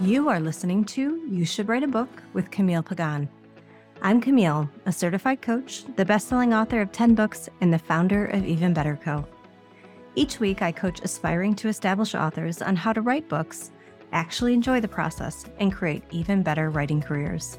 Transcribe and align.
You 0.00 0.28
are 0.28 0.38
listening 0.38 0.84
to 0.84 1.26
You 1.28 1.44
Should 1.44 1.68
Write 1.68 1.82
a 1.82 1.88
Book 1.88 2.22
with 2.32 2.52
Camille 2.52 2.84
Pagan. 2.84 3.28
I'm 4.00 4.20
Camille, 4.20 4.70
a 4.86 4.92
certified 4.92 5.42
coach, 5.42 5.82
the 5.96 6.04
best-selling 6.04 6.54
author 6.54 6.80
of 6.80 6.92
10 6.92 7.16
books, 7.16 7.48
and 7.60 7.74
the 7.74 7.80
founder 7.80 8.26
of 8.26 8.46
Even 8.46 8.72
Better 8.72 8.96
Co. 9.02 9.26
Each 10.14 10.38
week, 10.38 10.62
I 10.62 10.70
coach 10.70 11.00
aspiring 11.02 11.56
to 11.56 11.68
establish 11.68 12.14
authors 12.14 12.62
on 12.62 12.76
how 12.76 12.92
to 12.92 13.00
write 13.00 13.28
books, 13.28 13.72
actually 14.12 14.54
enjoy 14.54 14.80
the 14.80 14.86
process, 14.86 15.44
and 15.58 15.72
create 15.72 16.04
even 16.12 16.44
better 16.44 16.70
writing 16.70 17.00
careers. 17.00 17.58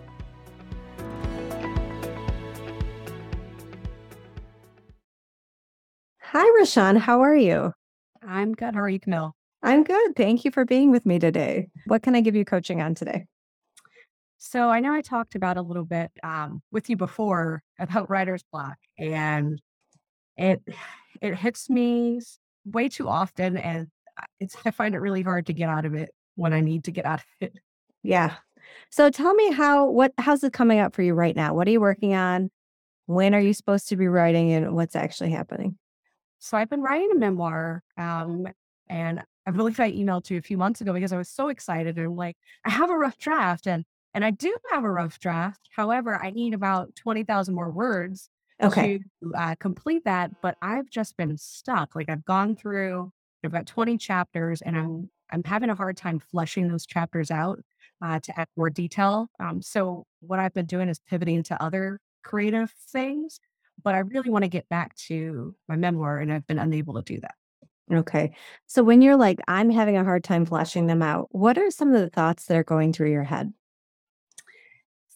Hi, 6.21 6.61
RaShonne. 6.61 6.99
How 6.99 7.19
are 7.19 7.35
you? 7.35 7.73
I'm 8.25 8.53
good. 8.53 8.75
How 8.75 8.81
are 8.81 8.89
you, 8.89 9.01
Camille? 9.01 9.35
I'm 9.61 9.83
good. 9.83 10.15
Thank 10.15 10.45
you 10.45 10.51
for 10.51 10.65
being 10.65 10.91
with 10.91 11.05
me 11.05 11.19
today. 11.19 11.69
What 11.85 12.01
can 12.01 12.15
I 12.15 12.21
give 12.21 12.35
you 12.35 12.45
coaching 12.45 12.81
on 12.81 12.95
today? 12.95 13.25
So 14.37 14.69
I 14.69 14.79
know 14.79 14.93
I 14.93 15.01
talked 15.01 15.35
about 15.35 15.57
a 15.57 15.61
little 15.61 15.83
bit 15.83 16.11
um, 16.23 16.61
with 16.71 16.89
you 16.89 16.95
before 16.95 17.61
about 17.79 18.09
writer's 18.09 18.43
block, 18.51 18.77
and 18.97 19.61
it 20.37 20.61
it 21.21 21.35
hits 21.35 21.69
me 21.69 22.21
way 22.65 22.87
too 22.87 23.07
often, 23.07 23.57
and 23.57 23.87
it's 24.39 24.55
I 24.65 24.71
find 24.71 24.95
it 24.95 24.99
really 24.99 25.21
hard 25.21 25.45
to 25.47 25.53
get 25.53 25.69
out 25.69 25.85
of 25.85 25.93
it 25.93 26.09
when 26.35 26.53
I 26.53 26.61
need 26.61 26.85
to 26.85 26.91
get 26.91 27.05
out 27.05 27.19
of 27.19 27.25
it. 27.41 27.59
Yeah. 28.01 28.35
So 28.91 29.09
tell 29.09 29.33
me 29.33 29.51
how 29.51 29.89
what 29.89 30.13
how's 30.17 30.43
it 30.43 30.53
coming 30.53 30.79
up 30.79 30.95
for 30.95 31.01
you 31.01 31.13
right 31.13 31.35
now? 31.35 31.53
What 31.53 31.67
are 31.67 31.71
you 31.71 31.81
working 31.81 32.13
on? 32.13 32.49
When 33.07 33.35
are 33.35 33.39
you 33.41 33.53
supposed 33.53 33.89
to 33.89 33.97
be 33.97 34.07
writing, 34.07 34.53
and 34.53 34.73
what's 34.73 34.95
actually 34.95 35.31
happening? 35.31 35.77
So 36.37 36.57
I've 36.57 36.69
been 36.69 36.81
writing 36.81 37.09
a 37.11 37.15
memoir, 37.15 37.83
um, 37.97 38.47
and 38.87 39.21
I 39.49 39.51
believe 39.51 39.79
I 39.79 39.91
emailed 39.91 40.25
to 40.25 40.35
you 40.35 40.39
a 40.39 40.43
few 40.43 40.57
months 40.57 40.81
ago 40.81 40.93
because 40.93 41.11
I 41.13 41.17
was 41.17 41.29
so 41.29 41.49
excited 41.49 41.97
and 41.97 42.05
I'm 42.07 42.15
like, 42.15 42.37
I 42.65 42.69
have 42.69 42.89
a 42.89 42.97
rough 42.97 43.17
draft 43.17 43.67
and 43.67 43.85
and 44.13 44.25
I 44.25 44.31
do 44.31 44.55
have 44.71 44.83
a 44.83 44.91
rough 44.91 45.19
draft. 45.19 45.69
However, 45.71 46.15
I 46.15 46.31
need 46.31 46.53
about 46.53 46.95
20,000 46.95 47.53
more 47.55 47.71
words 47.71 48.29
Okay. 48.61 48.89
to 48.89 48.99
uh, 49.35 49.55
complete 49.59 50.03
that, 50.05 50.31
but 50.41 50.57
I've 50.61 50.89
just 50.89 51.15
been 51.17 51.37
stuck. 51.37 51.95
Like 51.95 52.09
I've 52.09 52.25
gone 52.25 52.55
through 52.55 53.11
I've 53.43 53.51
got 53.51 53.67
20 53.67 53.97
chapters 53.97 54.61
and 54.61 54.77
I'm 54.77 55.09
I'm 55.31 55.43
having 55.43 55.69
a 55.69 55.75
hard 55.75 55.97
time 55.97 56.19
fleshing 56.19 56.67
those 56.67 56.85
chapters 56.85 57.31
out 57.31 57.59
uh, 58.01 58.19
to 58.21 58.39
add 58.39 58.47
more 58.57 58.69
detail. 58.69 59.29
Um, 59.39 59.61
so 59.61 60.05
what 60.21 60.39
I've 60.39 60.53
been 60.53 60.65
doing 60.65 60.89
is 60.89 60.99
pivoting 60.99 61.43
to 61.43 61.61
other 61.63 61.99
creative 62.23 62.71
things, 62.71 63.39
but 63.83 63.95
I 63.95 63.99
really 63.99 64.29
want 64.29 64.43
to 64.43 64.49
get 64.49 64.67
back 64.69 64.95
to 65.07 65.55
my 65.67 65.75
memoir 65.75 66.17
and 66.19 66.31
I've 66.33 66.47
been 66.47 66.59
unable 66.59 66.95
to 66.95 67.01
do 67.01 67.19
that. 67.21 67.35
Okay. 67.91 68.35
So 68.67 68.83
when 68.83 69.01
you're 69.01 69.15
like, 69.17 69.39
I'm 69.47 69.69
having 69.71 69.97
a 69.97 70.03
hard 70.03 70.23
time 70.23 70.45
fleshing 70.45 70.85
them 70.87 71.01
out, 71.01 71.27
what 71.33 71.57
are 71.57 71.71
some 71.71 71.93
of 71.93 71.99
the 72.01 72.09
thoughts 72.09 72.45
that 72.45 72.57
are 72.57 72.63
going 72.63 72.93
through 72.93 73.11
your 73.11 73.23
head? 73.23 73.51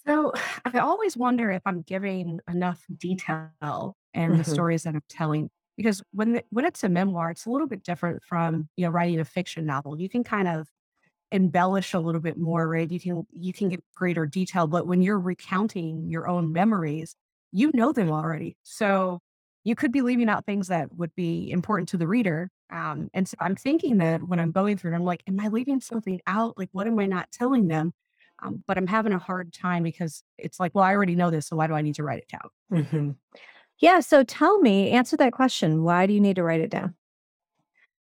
So 0.05 0.33
I 0.65 0.79
always 0.79 1.17
wonder 1.17 1.51
if 1.51 1.61
I'm 1.65 1.81
giving 1.81 2.39
enough 2.49 2.85
detail 2.97 3.95
in 4.13 4.37
the 4.37 4.43
hmm 4.43 4.43
stories 4.43 4.83
that 4.83 4.95
I'm 4.95 5.01
telling. 5.09 5.49
Because 5.77 6.03
when 6.11 6.33
the, 6.33 6.43
when 6.51 6.65
it's 6.65 6.83
a 6.83 6.89
memoir, 6.89 7.31
it's 7.31 7.45
a 7.45 7.49
little 7.49 7.67
bit 7.67 7.83
different 7.83 8.23
from 8.23 8.69
you 8.77 8.85
know 8.85 8.91
writing 8.91 9.19
a 9.19 9.25
fiction 9.25 9.65
novel. 9.65 9.99
You 9.99 10.09
can 10.09 10.23
kind 10.23 10.47
of 10.47 10.67
embellish 11.31 11.93
a 11.93 11.99
little 11.99 12.21
bit 12.21 12.37
more, 12.37 12.67
right? 12.69 12.91
You 12.91 12.99
can 12.99 13.27
you 13.31 13.53
can 13.53 13.69
get 13.69 13.83
greater 13.95 14.25
detail, 14.27 14.67
but 14.67 14.87
when 14.87 15.01
you're 15.01 15.19
recounting 15.19 16.09
your 16.09 16.27
own 16.27 16.53
memories, 16.53 17.15
you 17.51 17.71
know 17.75 17.93
them 17.93 18.11
already. 18.11 18.57
So 18.63 19.19
you 19.65 19.75
could 19.75 19.91
be 19.91 20.01
leaving 20.01 20.29
out 20.29 20.45
things 20.45 20.67
that 20.69 20.93
would 20.95 21.15
be 21.15 21.51
important 21.51 21.89
to 21.89 21.97
the 21.97 22.07
reader. 22.07 22.51
Um, 22.73 23.09
and 23.13 23.27
so 23.27 23.37
I'm 23.39 23.55
thinking 23.55 23.99
that 23.99 24.27
when 24.27 24.39
I'm 24.39 24.51
going 24.51 24.77
through 24.77 24.93
it, 24.93 24.95
I'm 24.95 25.03
like, 25.03 25.21
am 25.27 25.39
I 25.39 25.47
leaving 25.47 25.79
something 25.79 26.19
out? 26.25 26.57
Like, 26.57 26.69
what 26.71 26.87
am 26.87 26.97
I 26.97 27.05
not 27.05 27.31
telling 27.31 27.67
them? 27.67 27.93
Um, 28.41 28.63
but 28.67 28.77
I'm 28.79 28.87
having 28.87 29.13
a 29.13 29.19
hard 29.19 29.53
time 29.53 29.83
because 29.83 30.23
it's 30.39 30.59
like, 30.59 30.73
well, 30.73 30.83
I 30.83 30.93
already 30.95 31.15
know 31.15 31.29
this, 31.29 31.47
so 31.47 31.55
why 31.55 31.67
do 31.67 31.73
I 31.73 31.81
need 31.81 31.95
to 31.95 32.03
write 32.03 32.23
it 32.23 32.29
down? 32.29 32.83
hmm 32.83 33.11
Yeah. 33.79 33.99
So 33.99 34.23
tell 34.23 34.59
me, 34.59 34.89
answer 34.89 35.15
that 35.17 35.33
question. 35.33 35.83
Why 35.83 36.07
do 36.07 36.13
you 36.13 36.19
need 36.19 36.37
to 36.37 36.43
write 36.43 36.61
it 36.61 36.71
down? 36.71 36.95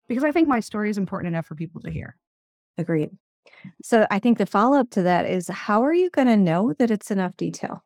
Because 0.07 0.23
I 0.23 0.31
think 0.31 0.47
my 0.47 0.59
story 0.59 0.89
is 0.89 0.97
important 0.97 1.27
enough 1.33 1.45
for 1.45 1.55
people 1.55 1.81
to 1.81 1.91
hear. 1.91 2.17
Agreed. 2.77 3.11
So 3.83 4.07
I 4.09 4.19
think 4.19 4.39
the 4.39 4.45
follow 4.47 4.79
up 4.79 4.89
to 4.91 5.03
that 5.03 5.29
is 5.29 5.47
how 5.47 5.83
are 5.83 5.93
you 5.93 6.09
going 6.09 6.27
to 6.27 6.37
know 6.37 6.73
that 6.73 6.91
it's 6.91 7.11
enough 7.11 7.37
detail? 7.37 7.83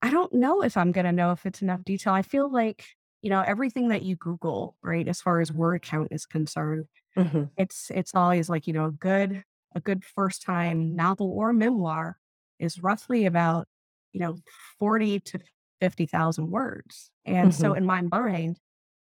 I 0.00 0.10
don't 0.10 0.32
know 0.32 0.62
if 0.62 0.76
I'm 0.76 0.92
gonna 0.92 1.12
know 1.12 1.32
if 1.32 1.44
it's 1.44 1.60
enough 1.62 1.84
detail. 1.84 2.12
I 2.12 2.22
feel 2.22 2.50
like, 2.50 2.84
you 3.22 3.30
know, 3.30 3.42
everything 3.42 3.88
that 3.88 4.02
you 4.02 4.16
Google, 4.16 4.76
right, 4.82 5.08
as 5.08 5.20
far 5.20 5.40
as 5.40 5.52
word 5.52 5.82
count 5.82 6.08
is 6.12 6.26
concerned, 6.26 6.86
hmm 7.16 7.50
it's 7.56 7.90
it's 7.90 8.14
always 8.14 8.48
like, 8.48 8.66
you 8.66 8.72
know, 8.72 8.86
a 8.86 8.92
good 8.92 9.44
a 9.74 9.80
good 9.80 10.04
first 10.04 10.42
time 10.42 10.94
novel 10.96 11.30
or 11.32 11.52
memoir 11.52 12.18
is 12.58 12.82
roughly 12.82 13.26
about, 13.26 13.68
you 14.12 14.20
know, 14.20 14.36
40 14.78 15.20
to 15.20 15.40
50,000 15.80 16.50
words. 16.50 17.10
And 17.24 17.54
so 17.54 17.72
hmm 17.72 17.74
in 17.74 17.86
my 17.86 18.02
mind, 18.02 18.60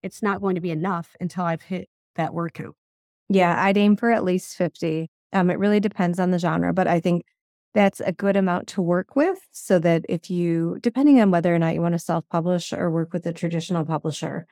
it's 0.03 0.23
not 0.23 0.41
going 0.41 0.55
to 0.57 0.61
be 0.61 0.71
enough 0.71 1.17
until 1.21 1.45
I've 1.45 1.63
hit 1.63 1.89
that 2.17 2.35
word 2.35 2.55
count. 2.55 2.77
Yeah, 3.29 3.63
I'd 3.63 3.77
aim 3.79 3.97
for 3.97 4.11
at 4.11 4.25
least 4.25 4.57
50. 4.57 5.11
Um, 5.33 5.51
it 5.51 5.59
really 5.59 5.81
depends 5.81 6.19
on 6.19 6.31
the 6.31 6.39
genre, 6.39 6.73
but 6.73 6.89
I 6.89 7.01
think 7.01 7.25
that's 7.75 8.01
a 8.01 8.13
good 8.13 8.37
amount 8.37 8.67
to 8.69 8.83
work 8.83 9.15
with 9.15 9.39
so 9.53 9.79
that 9.79 10.05
if 10.09 10.31
you, 10.31 10.79
depending 10.83 11.21
on 11.21 11.31
whether 11.31 11.55
or 11.55 11.59
not 11.59 11.75
you 11.75 11.81
want 11.83 11.95
to 11.95 11.99
self 11.99 12.29
publish 12.29 12.73
or 12.73 12.91
work 12.91 13.13
with 13.13 13.27
a 13.27 13.33
traditional 13.33 13.85
publisher, 13.85 14.47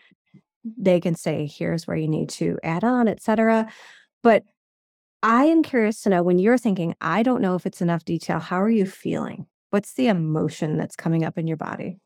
they 0.64 1.00
can 1.00 1.14
say, 1.14 1.46
here's 1.46 1.86
where 1.86 1.96
you 1.96 2.08
need 2.08 2.28
to 2.30 2.58
add 2.62 2.84
on, 2.84 3.08
et 3.08 3.22
cetera. 3.22 3.70
But 4.22 4.44
I 5.22 5.44
am 5.44 5.62
curious 5.62 6.02
to 6.02 6.10
know 6.10 6.22
when 6.22 6.38
you're 6.38 6.58
thinking, 6.58 6.94
I 7.00 7.22
don't 7.22 7.42
know 7.42 7.54
if 7.54 7.66
it's 7.66 7.82
enough 7.82 8.04
detail, 8.04 8.38
how 8.38 8.60
are 8.62 8.70
you 8.70 8.86
feeling? 8.86 9.46
What's 9.70 9.94
the 9.94 10.08
emotion 10.08 10.76
that's 10.76 10.96
coming 10.96 11.24
up 11.24 11.38
in 11.38 11.46
your 11.46 11.56
body? 11.56 11.98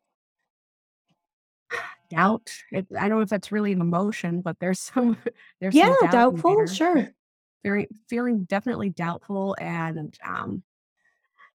Doubt. 2.10 2.50
It, 2.70 2.86
I 2.98 3.08
don't 3.08 3.18
know 3.18 3.22
if 3.22 3.28
that's 3.28 3.52
really 3.52 3.72
an 3.72 3.80
emotion, 3.80 4.40
but 4.40 4.58
there's 4.60 4.80
some 4.80 5.16
there's 5.60 5.74
Yeah, 5.74 5.94
some 5.94 5.96
doubt 6.00 6.10
doubtful, 6.10 6.54
there. 6.56 6.66
sure. 6.66 7.08
Very 7.64 7.88
feeling 8.08 8.44
definitely 8.44 8.90
doubtful 8.90 9.56
and 9.60 10.18
um 10.24 10.62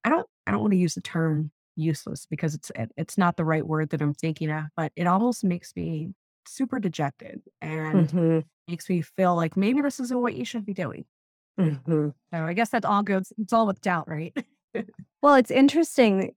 I 0.07 0.09
don't 0.09 0.27
I 0.47 0.51
don't 0.51 0.61
want 0.61 0.71
to 0.71 0.77
use 0.77 0.95
the 0.95 1.01
term 1.01 1.51
useless 1.75 2.25
because 2.25 2.55
it's 2.55 2.71
it's 2.97 3.17
not 3.17 3.35
the 3.37 3.45
right 3.45 3.67
word 3.67 3.89
that 3.89 4.01
I'm 4.01 4.13
thinking 4.13 4.49
of, 4.51 4.65
but 4.75 4.91
it 4.95 5.05
almost 5.07 5.43
makes 5.43 5.75
me 5.75 6.13
super 6.47 6.79
dejected 6.79 7.41
and 7.61 8.13
hmm 8.13 8.39
makes 8.67 8.89
me 8.89 9.01
feel 9.01 9.35
like 9.35 9.57
maybe 9.57 9.81
this 9.81 9.99
isn't 9.99 10.21
what 10.21 10.35
you 10.35 10.45
should 10.45 10.65
be 10.65 10.73
doing. 10.73 11.05
hmm 11.57 12.09
So 12.33 12.43
I 12.43 12.53
guess 12.53 12.69
that 12.69 12.85
all 12.85 13.03
goes 13.03 13.31
it's 13.37 13.53
all 13.53 13.67
with 13.67 13.81
doubt, 13.81 14.07
right? 14.07 14.35
Well, 15.21 15.35
it's 15.35 15.51
interesting. 15.51 16.35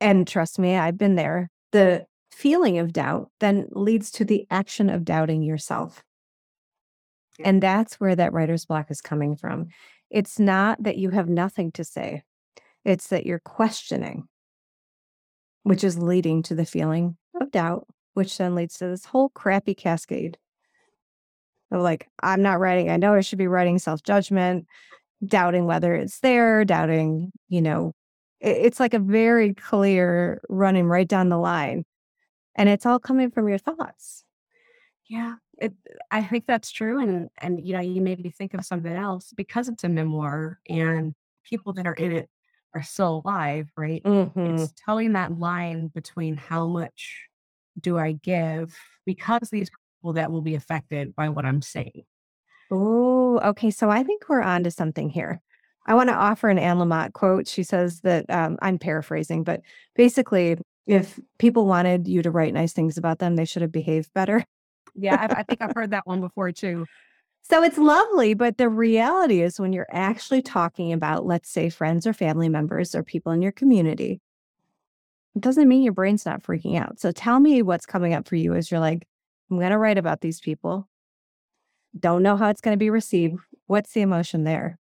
And 0.00 0.26
trust 0.26 0.58
me, 0.58 0.76
I've 0.76 0.98
been 0.98 1.16
there. 1.16 1.50
The 1.72 2.06
feeling 2.32 2.78
of 2.78 2.92
doubt 2.92 3.30
then 3.40 3.68
leads 3.72 4.10
to 4.12 4.24
the 4.24 4.46
action 4.50 4.90
of 4.90 5.04
doubting 5.04 5.42
yourself. 5.42 6.04
And 7.42 7.62
that's 7.62 7.98
where 7.98 8.14
that 8.16 8.32
writer's 8.32 8.66
block 8.66 8.90
is 8.90 9.00
coming 9.00 9.36
from. 9.36 9.68
It's 10.10 10.38
not 10.38 10.82
that 10.82 10.98
you 10.98 11.10
have 11.10 11.28
nothing 11.28 11.72
to 11.72 11.84
say, 11.84 12.22
it's 12.90 13.08
that 13.08 13.24
you're 13.24 13.40
questioning, 13.40 14.24
which 15.62 15.84
is 15.84 15.96
leading 15.96 16.42
to 16.42 16.54
the 16.54 16.66
feeling 16.66 17.16
of 17.40 17.50
doubt, 17.52 17.86
which 18.14 18.36
then 18.36 18.54
leads 18.54 18.78
to 18.78 18.88
this 18.88 19.04
whole 19.04 19.28
crappy 19.30 19.74
cascade 19.74 20.36
of 21.70 21.80
like, 21.80 22.08
I'm 22.22 22.42
not 22.42 22.58
writing. 22.58 22.90
I 22.90 22.96
know 22.96 23.14
I 23.14 23.20
should 23.20 23.38
be 23.38 23.46
writing 23.46 23.78
self 23.78 24.02
judgment, 24.02 24.66
doubting 25.24 25.66
whether 25.66 25.94
it's 25.94 26.18
there, 26.18 26.64
doubting, 26.64 27.30
you 27.48 27.62
know, 27.62 27.92
it's 28.40 28.80
like 28.80 28.94
a 28.94 28.98
very 28.98 29.54
clear 29.54 30.40
running 30.48 30.86
right 30.86 31.06
down 31.06 31.28
the 31.28 31.38
line. 31.38 31.84
And 32.56 32.68
it's 32.68 32.86
all 32.86 32.98
coming 32.98 33.30
from 33.30 33.48
your 33.48 33.58
thoughts. 33.58 34.24
Yeah, 35.08 35.34
it, 35.58 35.72
I 36.10 36.22
think 36.22 36.46
that's 36.46 36.70
true, 36.70 37.00
and 37.00 37.28
and 37.38 37.66
you 37.66 37.72
know, 37.72 37.80
you 37.80 38.00
made 38.00 38.22
me 38.22 38.30
think 38.30 38.54
of 38.54 38.64
something 38.64 38.92
else 38.92 39.32
because 39.36 39.68
it's 39.68 39.82
a 39.82 39.88
memoir, 39.88 40.60
and 40.68 41.14
people 41.44 41.72
that 41.74 41.86
are 41.86 41.94
in 41.94 42.12
it 42.12 42.28
are 42.74 42.82
still 42.82 43.22
alive, 43.24 43.70
right? 43.76 44.04
hmm 44.04 44.64
It's 44.64 44.72
telling 44.86 45.12
that 45.14 45.38
line 45.38 45.88
between 45.88 46.36
how 46.36 46.66
much 46.66 47.26
do 47.80 47.98
I 47.98 48.12
give 48.12 48.76
because 49.06 49.50
these 49.50 49.70
people 49.70 50.14
that 50.14 50.30
will 50.32 50.42
be 50.42 50.54
affected 50.54 51.14
by 51.14 51.28
what 51.28 51.44
I'm 51.44 51.62
saying. 51.62 52.04
Oh, 52.70 53.38
okay. 53.40 53.70
So 53.70 53.90
I 53.90 54.02
think 54.02 54.28
we're 54.28 54.42
on 54.42 54.64
to 54.64 54.70
something 54.70 55.10
here. 55.10 55.40
I 55.86 55.94
want 55.94 56.08
to 56.08 56.14
offer 56.14 56.48
an 56.48 56.58
Anne 56.58 56.76
Lamott 56.78 57.12
quote. 57.14 57.48
She 57.48 57.62
says 57.62 58.00
that 58.02 58.26
um, 58.28 58.58
I'm 58.62 58.78
paraphrasing, 58.78 59.44
but 59.44 59.62
basically, 59.96 60.56
if 60.86 61.18
people 61.38 61.66
wanted 61.66 62.06
you 62.06 62.22
to 62.22 62.30
write 62.30 62.54
nice 62.54 62.72
things 62.72 62.96
about 62.96 63.18
them, 63.18 63.36
they 63.36 63.44
should 63.44 63.62
have 63.62 63.72
behaved 63.72 64.12
better. 64.14 64.44
Yeah, 64.94 65.16
I, 65.16 65.40
I 65.40 65.42
think 65.44 65.62
I've 65.62 65.74
heard 65.74 65.90
that 65.92 66.06
one 66.06 66.20
before 66.20 66.52
too. 66.52 66.86
So 67.42 67.62
it's 67.64 67.78
lovely, 67.78 68.34
but 68.34 68.58
the 68.58 68.68
reality 68.68 69.42
is 69.42 69.58
when 69.58 69.72
you're 69.72 69.86
actually 69.90 70.42
talking 70.42 70.92
about, 70.92 71.26
let's 71.26 71.50
say, 71.50 71.68
friends 71.68 72.06
or 72.06 72.12
family 72.12 72.48
members 72.48 72.94
or 72.94 73.02
people 73.02 73.32
in 73.32 73.42
your 73.42 73.50
community, 73.52 74.20
it 75.34 75.40
doesn't 75.42 75.68
mean 75.68 75.82
your 75.82 75.92
brain's 75.92 76.26
not 76.26 76.42
freaking 76.42 76.78
out. 76.78 77.00
So 77.00 77.10
tell 77.12 77.40
me 77.40 77.62
what's 77.62 77.86
coming 77.86 78.14
up 78.14 78.28
for 78.28 78.36
you 78.36 78.54
as 78.54 78.70
you're 78.70 78.80
like, 78.80 79.06
I'm 79.50 79.58
going 79.58 79.70
to 79.70 79.78
write 79.78 79.98
about 79.98 80.20
these 80.20 80.40
people. 80.40 80.88
Don't 81.98 82.22
know 82.22 82.36
how 82.36 82.50
it's 82.50 82.60
going 82.60 82.74
to 82.74 82.78
be 82.78 82.90
received. 82.90 83.40
What's 83.66 83.92
the 83.92 84.00
emotion 84.02 84.44
there? 84.44 84.78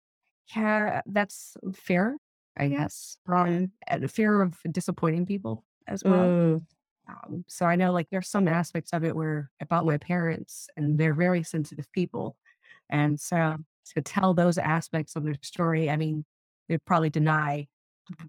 Yeah, 0.54 1.02
that's 1.06 1.56
fair, 1.72 2.16
I 2.56 2.68
guess. 2.68 3.18
Um, 3.28 3.70
and 3.86 4.10
fear 4.10 4.42
of 4.42 4.56
disappointing 4.70 5.26
people 5.26 5.64
as 5.86 6.02
well. 6.02 6.24
Mm, 6.24 6.62
Um, 7.08 7.44
so 7.46 7.66
I 7.66 7.76
know 7.76 7.92
like 7.92 8.08
there's 8.10 8.28
some 8.28 8.48
aspects 8.48 8.92
of 8.92 9.04
it 9.04 9.14
where 9.14 9.50
about 9.60 9.86
my 9.86 9.98
parents 9.98 10.68
and 10.76 10.98
they're 10.98 11.14
very 11.14 11.44
sensitive 11.44 11.90
people. 11.92 12.36
And 12.90 13.18
so 13.18 13.56
to 13.94 14.02
tell 14.02 14.34
those 14.34 14.58
aspects 14.58 15.16
of 15.16 15.24
their 15.24 15.36
story, 15.42 15.90
I 15.90 15.96
mean, 15.96 16.24
they'd 16.68 16.84
probably 16.84 17.10
deny 17.10 17.66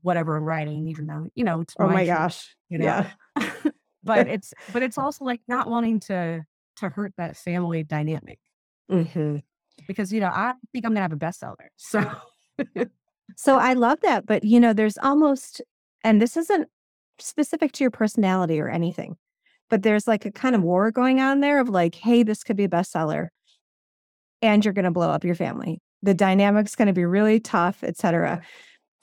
whatever 0.02 0.38
I'm 0.38 0.44
writing, 0.44 0.88
even 0.88 1.08
though, 1.08 1.28
you 1.36 1.44
know, 1.44 1.62
it's 1.62 1.76
oh 1.80 1.88
my 1.88 1.94
my 1.94 2.06
gosh. 2.06 2.56
you 2.70 2.80
know. 2.80 2.86
Yeah. 2.86 3.12
but 4.04 4.28
it's 4.28 4.54
but 4.74 4.84
it's 4.84 4.98
also 4.98 5.26
like 5.26 5.42
not 5.48 5.70
wanting 5.70 6.00
to 6.02 6.44
to 6.78 6.90
hurt 6.90 7.14
that 7.18 7.36
family 7.36 7.84
dynamic 7.84 8.40
hmm 8.90 9.38
because 9.88 10.14
you 10.14 10.20
know, 10.20 10.28
I 10.28 10.54
think 10.72 10.86
I'm 10.86 10.92
gonna 10.92 11.02
have 11.02 11.14
a 11.14 11.18
bestseller. 11.18 11.68
So 11.76 12.04
So 13.36 13.58
I 13.58 13.74
love 13.74 14.00
that. 14.02 14.26
But, 14.26 14.44
you 14.44 14.60
know, 14.60 14.74
there's 14.74 14.98
almost, 14.98 15.62
and 16.04 16.22
this 16.22 16.38
isn't 16.38 16.70
specific 17.20 17.72
to 17.74 17.84
your 17.84 17.92
personality 17.92 18.60
or 18.60 18.70
anything, 18.70 19.18
but 19.70 19.84
there's 19.84 20.08
like 20.08 20.26
a 20.26 20.32
kind 20.32 20.56
of 20.56 20.64
war 20.64 20.92
going 20.92 21.20
on 21.20 21.42
there 21.42 21.60
of 21.60 21.70
like, 21.70 21.96
hey, 21.96 22.24
this 22.24 22.44
could 22.44 22.56
be 22.56 22.64
a 22.64 22.70
bestseller 22.70 23.28
and 24.42 24.64
you're 24.64 24.74
going 24.74 24.86
to 24.86 24.92
blow 24.92 25.10
up 25.10 25.24
your 25.24 25.36
family. 25.36 25.80
The 26.04 26.14
dynamic's 26.14 26.76
going 26.76 26.88
to 26.88 26.94
be 26.94 27.06
really 27.06 27.40
tough, 27.40 27.84
et 27.84 27.98
cetera. 27.98 28.42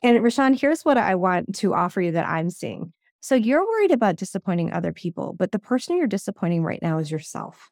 And 0.03 0.19
RaShonne, 0.19 0.59
here's 0.59 0.85
what 0.85 0.99
I 0.99 1.15
want 1.15 1.55
to 1.57 1.75
offer 1.75 2.01
you 2.01 2.13
that 2.13 2.29
I'm 2.29 2.51
seeing. 2.51 2.93
So 3.21 3.35
you're 3.35 3.67
worried 3.67 3.91
about 3.91 4.17
disappointing 4.17 4.73
other 4.73 4.93
people, 4.93 5.35
but 5.39 5.51
the 5.51 5.59
person 5.59 5.97
you're 5.97 6.07
disappointing 6.07 6.63
right 6.63 6.81
now 6.83 6.99
is 6.99 7.11
yourself. 7.11 7.71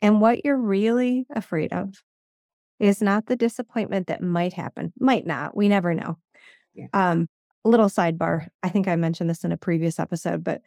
And 0.00 0.20
what 0.20 0.44
you're 0.44 0.56
really 0.56 1.26
afraid 1.34 1.72
of 1.72 2.00
is 2.78 3.02
not 3.02 3.26
the 3.26 3.36
disappointment 3.36 4.06
that 4.06 4.22
might 4.22 4.52
happen. 4.52 4.92
Might 5.00 5.26
not. 5.26 5.56
We 5.56 5.68
never 5.68 5.94
know. 5.94 6.18
Yeah. 6.74 6.86
Um, 6.92 7.28
little 7.64 7.88
sidebar. 7.88 8.46
I 8.62 8.68
think 8.68 8.86
I 8.86 8.96
mentioned 8.96 9.28
this 9.28 9.42
in 9.42 9.50
a 9.50 9.56
previous 9.56 9.98
episode, 9.98 10.44
but 10.44 10.60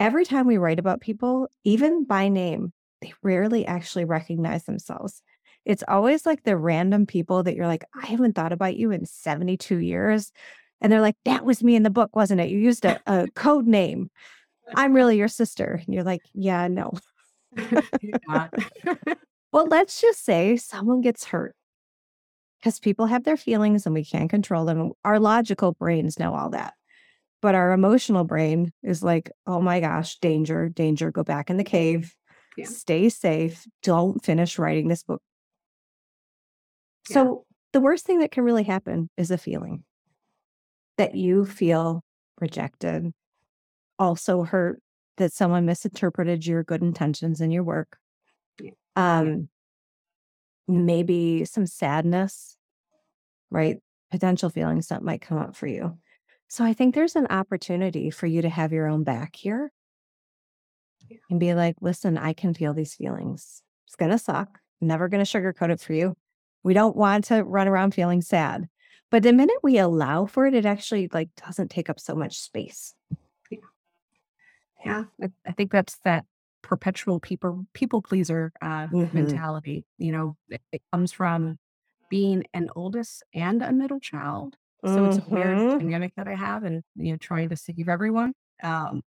every 0.00 0.24
time 0.24 0.46
we 0.46 0.56
write 0.56 0.78
about 0.78 1.00
people, 1.00 1.48
even 1.64 2.04
by 2.04 2.28
name, 2.28 2.72
they 3.00 3.12
rarely 3.22 3.66
actually 3.66 4.04
recognize 4.04 4.64
themselves. 4.64 5.22
It's 5.64 5.84
always 5.86 6.24
like 6.24 6.42
the 6.42 6.56
random 6.56 7.06
people 7.06 7.42
that 7.42 7.54
you're 7.54 7.66
like, 7.66 7.84
I 8.00 8.06
haven't 8.06 8.34
thought 8.34 8.52
about 8.52 8.76
you 8.76 8.90
in 8.90 9.04
72 9.06 9.76
years. 9.76 10.32
And 10.80 10.92
they're 10.92 11.00
like, 11.00 11.16
that 11.24 11.44
was 11.44 11.62
me 11.62 11.74
in 11.74 11.82
the 11.82 11.90
book, 11.90 12.14
wasn't 12.14 12.40
it? 12.40 12.50
You 12.50 12.58
used 12.58 12.84
a, 12.84 13.00
a 13.06 13.28
code 13.34 13.66
name. 13.66 14.10
I'm 14.74 14.94
really 14.94 15.16
your 15.16 15.28
sister. 15.28 15.80
And 15.84 15.94
you're 15.94 16.04
like, 16.04 16.22
yeah, 16.32 16.68
no. 16.68 16.92
Well, 19.52 19.66
let's 19.66 20.00
just 20.00 20.24
say 20.24 20.56
someone 20.56 21.00
gets 21.00 21.24
hurt 21.24 21.56
because 22.58 22.78
people 22.78 23.06
have 23.06 23.24
their 23.24 23.36
feelings 23.36 23.86
and 23.86 23.94
we 23.94 24.04
can't 24.04 24.28
control 24.28 24.66
them. 24.66 24.92
Our 25.04 25.18
logical 25.18 25.72
brains 25.72 26.18
know 26.18 26.34
all 26.34 26.50
that. 26.50 26.74
But 27.40 27.54
our 27.54 27.72
emotional 27.72 28.24
brain 28.24 28.72
is 28.82 29.02
like, 29.02 29.30
oh 29.46 29.60
my 29.60 29.80
gosh, 29.80 30.18
danger, 30.18 30.68
danger, 30.68 31.10
go 31.10 31.22
back 31.22 31.50
in 31.50 31.56
the 31.56 31.64
cave, 31.64 32.14
Yeah. 32.58 32.66
stay 32.66 33.08
safe, 33.08 33.66
don't 33.82 34.24
finish 34.24 34.58
writing 34.58 34.88
this 34.88 35.04
book. 35.04 35.22
Yeah. 37.08 37.14
So, 37.14 37.44
the 37.72 37.80
worst 37.80 38.04
thing 38.06 38.18
that 38.20 38.32
can 38.32 38.44
really 38.44 38.64
happen 38.64 39.10
is 39.16 39.30
a 39.30 39.38
feeling 39.38 39.84
that 40.96 41.14
you 41.14 41.44
feel 41.44 42.02
rejected, 42.40 43.12
also 43.98 44.42
hurt 44.42 44.80
that 45.18 45.32
someone 45.32 45.66
misinterpreted 45.66 46.46
your 46.46 46.64
good 46.64 46.82
intentions 46.82 47.40
in 47.40 47.50
your 47.50 47.62
work. 47.62 47.98
Yeah. 48.60 48.72
Um, 48.96 49.48
maybe 50.66 51.44
some 51.44 51.66
sadness, 51.66 52.56
right? 53.50 53.76
Potential 54.10 54.50
feelings 54.50 54.88
that 54.88 55.02
might 55.02 55.20
come 55.20 55.38
up 55.38 55.54
for 55.54 55.66
you. 55.66 55.98
So 56.48 56.64
I 56.64 56.72
think 56.72 56.94
there's 56.94 57.14
an 57.14 57.26
opportunity 57.28 58.10
for 58.10 58.26
you 58.26 58.42
to 58.42 58.48
have 58.48 58.72
your 58.72 58.86
own 58.88 59.04
back 59.04 59.36
here 59.36 59.70
Yeah. 61.08 61.16
and 61.30 61.40
be 61.40 61.54
like, 61.54 61.76
listen, 61.80 62.18
I 62.18 62.32
can 62.32 62.54
feel 62.54 62.74
these 62.74 62.94
feelings. 62.94 63.62
It's 63.86 63.96
going 63.96 64.10
to 64.10 64.18
suck. 64.18 64.58
Never 64.80 65.08
going 65.08 65.24
to 65.24 65.30
sugarcoat 65.30 65.70
it 65.70 65.80
for 65.80 65.92
you. 65.92 66.14
We 66.62 66.74
don't 66.74 66.96
want 66.96 67.24
to 67.26 67.42
run 67.42 67.68
around 67.68 67.94
feeling 67.94 68.20
sad. 68.20 68.68
But 69.10 69.22
the 69.22 69.32
minute 69.32 69.56
we 69.62 69.78
allow 69.78 70.26
for 70.26 70.46
it, 70.46 70.54
it 70.54 70.66
actually 70.66 71.08
like 71.12 71.30
doesn't 71.36 71.70
take 71.70 71.88
up 71.88 71.98
so 71.98 72.14
much 72.14 72.38
space. 72.38 72.94
Yeah, 74.84 75.04
I, 75.22 75.28
I 75.46 75.52
think 75.52 75.72
that's 75.72 75.96
that 76.04 76.24
perpetual 76.62 77.20
people 77.20 77.66
people 77.72 78.02
pleaser 78.02 78.52
uh, 78.62 78.86
Mhm. 78.88 79.12
mentality. 79.12 79.84
You 79.98 80.12
know, 80.12 80.36
it, 80.48 80.60
it 80.72 80.82
comes 80.92 81.12
from 81.12 81.58
being 82.10 82.44
an 82.54 82.68
oldest 82.76 83.22
and 83.34 83.62
a 83.62 83.72
middle 83.72 84.00
child. 84.00 84.56
So 84.86 85.04
it's 85.04 85.18
a 85.18 85.24
weird 85.28 85.58
Mhm. 85.58 85.78
dynamic 85.80 86.12
that 86.16 86.28
I 86.28 86.34
have, 86.36 86.62
and 86.62 86.82
you 86.94 87.12
know, 87.12 87.18
trying 87.18 87.48
to 87.48 87.56
save 87.56 87.88
everyone. 87.88 88.32
Um, 88.62 89.02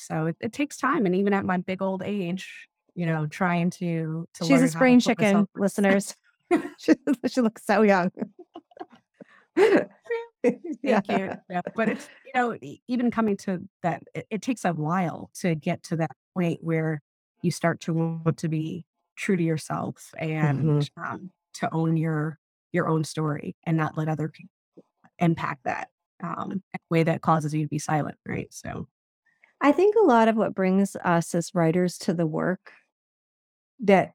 so 0.00 0.26
it, 0.26 0.36
it 0.40 0.52
takes 0.52 0.76
time, 0.76 1.06
and 1.06 1.14
even 1.14 1.32
at 1.32 1.44
my 1.44 1.58
big 1.58 1.82
old 1.82 2.02
age, 2.04 2.68
you 2.94 3.06
know, 3.06 3.26
trying 3.26 3.70
to 3.70 4.26
to 4.34 4.44
She's 4.44 4.50
learn 4.50 4.58
a 4.58 4.60
how 4.60 4.66
to 4.66 4.70
spring 4.70 5.00
chicken, 5.00 5.48
listeners. 5.54 6.14
she, 6.78 6.94
she 7.28 7.40
looks 7.40 7.64
so 7.64 7.82
young. 7.82 8.10
Thank 9.56 11.08
you. 11.08 11.30
Yeah, 11.50 11.60
but 11.74 11.88
it's 11.88 12.08
you 12.24 12.32
know 12.34 12.56
even 12.88 13.10
coming 13.10 13.36
to 13.38 13.68
that, 13.82 14.02
it, 14.14 14.26
it 14.30 14.42
takes 14.42 14.64
a 14.64 14.72
while 14.72 15.30
to 15.40 15.54
get 15.54 15.82
to 15.84 15.96
that 15.96 16.12
point 16.34 16.60
where 16.62 17.02
you 17.42 17.50
start 17.50 17.80
to 17.80 17.92
want 17.92 18.38
to 18.38 18.48
be 18.48 18.84
true 19.16 19.36
to 19.36 19.42
yourself 19.42 20.12
and 20.18 20.82
Mhm. 20.82 20.88
um, 20.96 21.30
to 21.54 21.72
own 21.74 21.96
your 21.96 22.38
your 22.72 22.88
own 22.88 23.04
story 23.04 23.56
and 23.64 23.76
not 23.76 23.98
let 23.98 24.08
other 24.08 24.28
people 24.28 24.50
impact 25.18 25.64
that 25.64 25.88
um, 26.22 26.52
in 26.52 26.62
a 26.74 26.78
way 26.88 27.02
that 27.02 27.20
causes 27.20 27.52
you 27.52 27.64
to 27.64 27.68
be 27.68 27.78
silent. 27.78 28.16
Right. 28.26 28.52
So 28.52 28.88
I 29.60 29.72
think 29.72 29.94
a 29.96 30.06
lot 30.06 30.28
of 30.28 30.36
what 30.36 30.54
brings 30.54 30.96
us 30.96 31.34
as 31.34 31.54
writers 31.54 31.98
to 31.98 32.14
the 32.14 32.26
work 32.26 32.72
that 33.80 34.12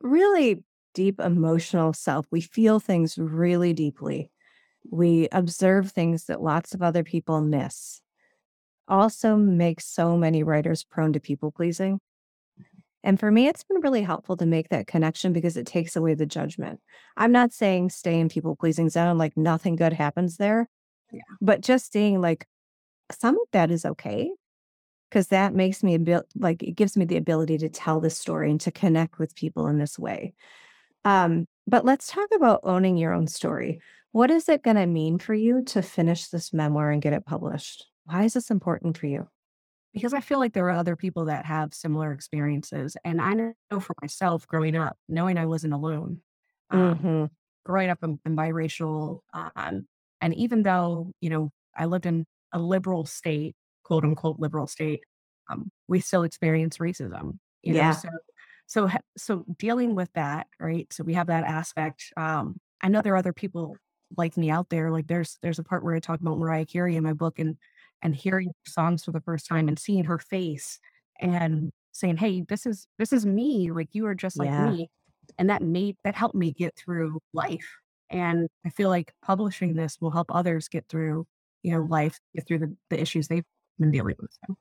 really 0.00 0.62
deep 0.94 1.20
emotional 1.20 1.92
self, 1.92 2.26
we 2.30 2.40
feel 2.40 2.80
things 2.80 3.16
really 3.18 3.72
deeply. 3.72 4.30
We 4.90 5.28
observe 5.30 5.92
things 5.92 6.24
that 6.24 6.42
lots 6.42 6.74
of 6.74 6.82
other 6.82 7.04
people 7.04 7.40
miss. 7.40 8.00
Also 8.88 9.36
makes 9.36 9.86
so 9.86 10.16
many 10.16 10.42
writers 10.42 10.82
prone 10.82 11.12
to 11.12 11.20
people 11.20 11.52
pleasing. 11.52 12.00
Mm-hmm. 12.58 12.78
And 13.04 13.20
for 13.20 13.30
me, 13.30 13.46
it's 13.46 13.62
been 13.64 13.80
really 13.80 14.02
helpful 14.02 14.36
to 14.38 14.46
make 14.46 14.70
that 14.70 14.86
connection 14.86 15.32
because 15.32 15.56
it 15.56 15.66
takes 15.66 15.94
away 15.94 16.14
the 16.14 16.26
judgment. 16.26 16.80
I'm 17.16 17.32
not 17.32 17.52
saying 17.52 17.90
stay 17.90 18.18
in 18.18 18.28
people 18.28 18.56
pleasing 18.56 18.88
zone, 18.88 19.18
like 19.18 19.36
nothing 19.36 19.76
good 19.76 19.92
happens 19.92 20.38
there, 20.38 20.68
Yeah. 21.12 21.20
but 21.40 21.60
just 21.60 21.92
seeing 21.92 22.20
like 22.20 22.46
some 23.12 23.34
of 23.36 23.46
that 23.52 23.70
is 23.70 23.84
okay 23.84 24.30
because 25.08 25.28
that 25.28 25.54
makes 25.54 25.82
me 25.82 25.94
abil- 25.94 26.24
like 26.36 26.62
it 26.62 26.72
gives 26.72 26.96
me 26.96 27.04
the 27.04 27.16
ability 27.16 27.58
to 27.58 27.68
tell 27.68 28.00
this 28.00 28.18
story 28.18 28.50
and 28.50 28.60
to 28.62 28.70
connect 28.72 29.18
with 29.18 29.34
people 29.34 29.66
in 29.68 29.78
this 29.78 29.98
way. 29.98 30.34
Um, 31.04 31.46
but 31.66 31.84
let's 31.84 32.08
talk 32.10 32.28
about 32.34 32.60
owning 32.64 32.96
your 32.96 33.12
own 33.12 33.26
story. 33.26 33.80
What 34.12 34.30
is 34.30 34.48
it 34.48 34.62
going 34.62 34.76
to 34.76 34.86
mean 34.86 35.18
for 35.18 35.34
you 35.34 35.62
to 35.66 35.82
finish 35.82 36.28
this 36.28 36.52
memoir 36.52 36.90
and 36.90 37.02
get 37.02 37.12
it 37.12 37.26
published? 37.26 37.86
Why 38.04 38.24
is 38.24 38.34
this 38.34 38.50
important 38.50 38.96
for 38.98 39.06
you? 39.06 39.28
because 39.94 40.14
I 40.14 40.20
feel 40.20 40.38
like 40.38 40.52
there 40.52 40.66
are 40.66 40.70
other 40.70 40.96
people 40.96 41.24
that 41.26 41.44
have 41.46 41.74
similar 41.74 42.12
experiences, 42.12 42.96
and 43.04 43.20
I 43.20 43.34
know 43.34 43.54
for 43.80 43.94
myself 44.02 44.46
growing 44.46 44.76
up, 44.76 44.96
knowing 45.08 45.38
I 45.38 45.46
wasn't 45.46 45.72
alone. 45.72 46.20
Um, 46.70 47.00
Mhm. 47.02 47.30
growing 47.64 47.90
up 47.90 48.02
in, 48.02 48.20
in 48.24 48.36
biracial, 48.36 49.20
um, 49.32 49.86
and 50.20 50.34
even 50.34 50.62
though 50.62 51.12
you 51.20 51.30
know 51.30 51.50
I 51.76 51.86
lived 51.86 52.06
in 52.06 52.26
a 52.52 52.58
liberal 52.58 53.04
state, 53.06 53.56
quote 53.88 54.04
unquote 54.04 54.40
liberal 54.40 54.68
state, 54.68 55.02
um, 55.50 55.70
we 55.88 56.00
still 56.00 56.24
experience 56.24 56.78
racism. 56.78 57.38
You 57.64 57.74
know, 57.74 57.90
Yeah. 57.90 57.92
so 57.92 58.10
so 58.66 58.88
so 59.16 59.44
dealing 59.58 59.94
with 59.94 60.12
that, 60.14 60.46
right? 60.60 60.92
So 60.92 61.04
we 61.04 61.14
have 61.14 61.26
that 61.28 61.44
aspect. 61.44 62.12
Um, 62.16 62.60
I 62.82 62.88
know 62.88 63.02
there 63.02 63.14
are 63.14 63.18
other 63.18 63.32
people 63.32 63.76
like 64.16 64.36
me 64.36 64.50
out 64.50 64.70
there. 64.70 64.90
Like 64.90 65.06
there's 65.08 65.38
there's 65.42 65.58
a 65.58 65.64
part 65.64 65.84
where 65.84 65.94
I 65.94 66.00
talk 66.00 66.20
about 66.20 66.38
Mariah 66.38 66.66
Carey 66.66 66.96
in 66.96 67.04
my 67.04 67.12
book, 67.14 67.38
and 67.38 67.56
and 68.02 68.14
hearing 68.16 68.48
her 68.48 68.70
songs 68.70 69.04
for 69.04 69.12
the 69.12 69.20
first 69.20 69.46
time 69.46 69.68
and 69.68 69.78
seeing 69.78 70.04
her 70.04 70.18
face 70.18 70.78
and 71.20 71.70
saying, 71.92 72.18
"Hey, 72.18 72.42
this 72.42 72.66
is 72.66 72.86
this 72.98 73.12
is 73.12 73.26
me. 73.26 73.70
Like 73.72 73.94
you 73.94 74.06
are 74.06 74.14
just 74.14 74.38
like 74.38 74.52
Yeah. 74.52 74.58
me." 74.58 74.88
and 75.38 75.50
that 75.50 75.62
made 75.62 75.96
that 76.04 76.14
helped 76.14 76.34
me 76.34 76.52
get 76.52 76.74
through 76.76 77.20
life 77.34 77.76
and 78.10 78.48
i 78.64 78.70
feel 78.70 78.88
like 78.88 79.12
publishing 79.22 79.74
this 79.74 79.98
will 80.00 80.10
help 80.10 80.34
others 80.34 80.68
get 80.68 80.88
through 80.88 81.26
you 81.62 81.70
know 81.72 81.82
life 81.82 82.18
get 82.34 82.46
through 82.46 82.58
the, 82.58 82.74
the 82.90 83.00
issues 83.00 83.28
they've 83.28 83.44
been 83.78 83.90
dealing 83.90 84.16
with 84.18 84.30
so, 84.46 84.56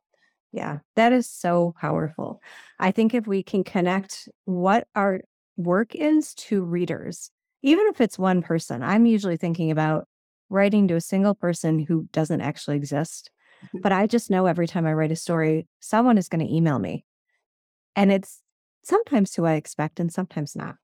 Yeah, 0.52 0.80
that 0.96 1.14
is 1.14 1.30
so 1.30 1.74
powerful. 1.80 2.42
I 2.80 2.92
think 2.92 3.14
if 3.14 3.28
we 3.28 3.44
can 3.44 3.64
connect 3.64 4.30
what 4.46 4.88
our 4.96 5.22
work 5.58 5.94
is 5.96 6.34
to 6.36 6.64
readers, 6.64 7.32
even 7.64 7.86
if 7.88 8.00
it's 8.02 8.18
one 8.18 8.42
person, 8.42 8.82
I'm 8.82 9.06
usually 9.06 9.38
thinking 9.38 9.72
about 9.72 10.08
writing 10.50 10.88
to 10.88 10.96
a 10.96 11.02
single 11.02 11.36
person 11.36 11.80
who 11.80 12.08
doesn't 12.14 12.42
actually 12.42 12.78
exist. 12.78 13.30
Mhm. 13.62 13.82
But 13.82 13.92
I 13.92 14.08
just 14.08 14.30
know 14.32 14.46
every 14.46 14.68
time 14.68 14.86
I 14.86 14.94
write 14.94 15.12
a 15.12 15.16
story, 15.16 15.68
someone 15.82 16.18
is 16.18 16.30
going 16.30 16.46
to 16.48 16.54
email 16.54 16.80
me. 16.80 17.06
And 17.96 18.12
it's 18.12 18.42
sometimes 18.84 19.36
who 19.36 19.46
I 19.46 19.54
expect 19.54 20.00
and 20.00 20.12
sometimes 20.14 20.56
not. 20.56 20.76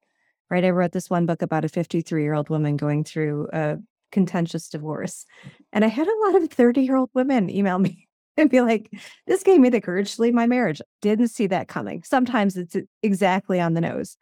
right? 0.49 0.65
I 0.65 0.71
wrote 0.71 0.93
this 0.93 1.09
one 1.09 1.25
book 1.27 1.41
about 1.43 1.65
a 1.65 1.69
53 1.69 2.23
year 2.23 2.35
old 2.35 2.49
woman 2.49 2.77
going 2.77 3.03
through 3.03 3.49
a 3.53 3.77
contentious 4.13 4.69
divorce. 4.69 5.25
And 5.73 5.85
I 5.85 5.89
had 5.89 6.07
a 6.07 6.19
lot 6.25 6.35
of 6.43 6.49
30 6.51 6.83
year 6.83 6.95
old 6.97 7.11
women 7.15 7.49
email 7.51 7.79
me 7.79 8.07
and 8.37 8.49
be 8.49 8.61
like, 8.61 8.89
this 9.27 9.43
gave 9.43 9.59
me 9.59 9.69
the 9.69 9.81
courage 9.81 10.15
to 10.15 10.21
leave 10.21 10.33
my 10.33 10.47
marriage. 10.47 10.81
Didn't 11.01 11.29
see 11.29 11.47
that 11.47 11.67
coming. 11.67 12.03
Sometimes 12.03 12.57
it's 12.57 12.75
exactly 13.01 13.59
on 13.59 13.73
the 13.73 13.81
nose. 13.81 14.17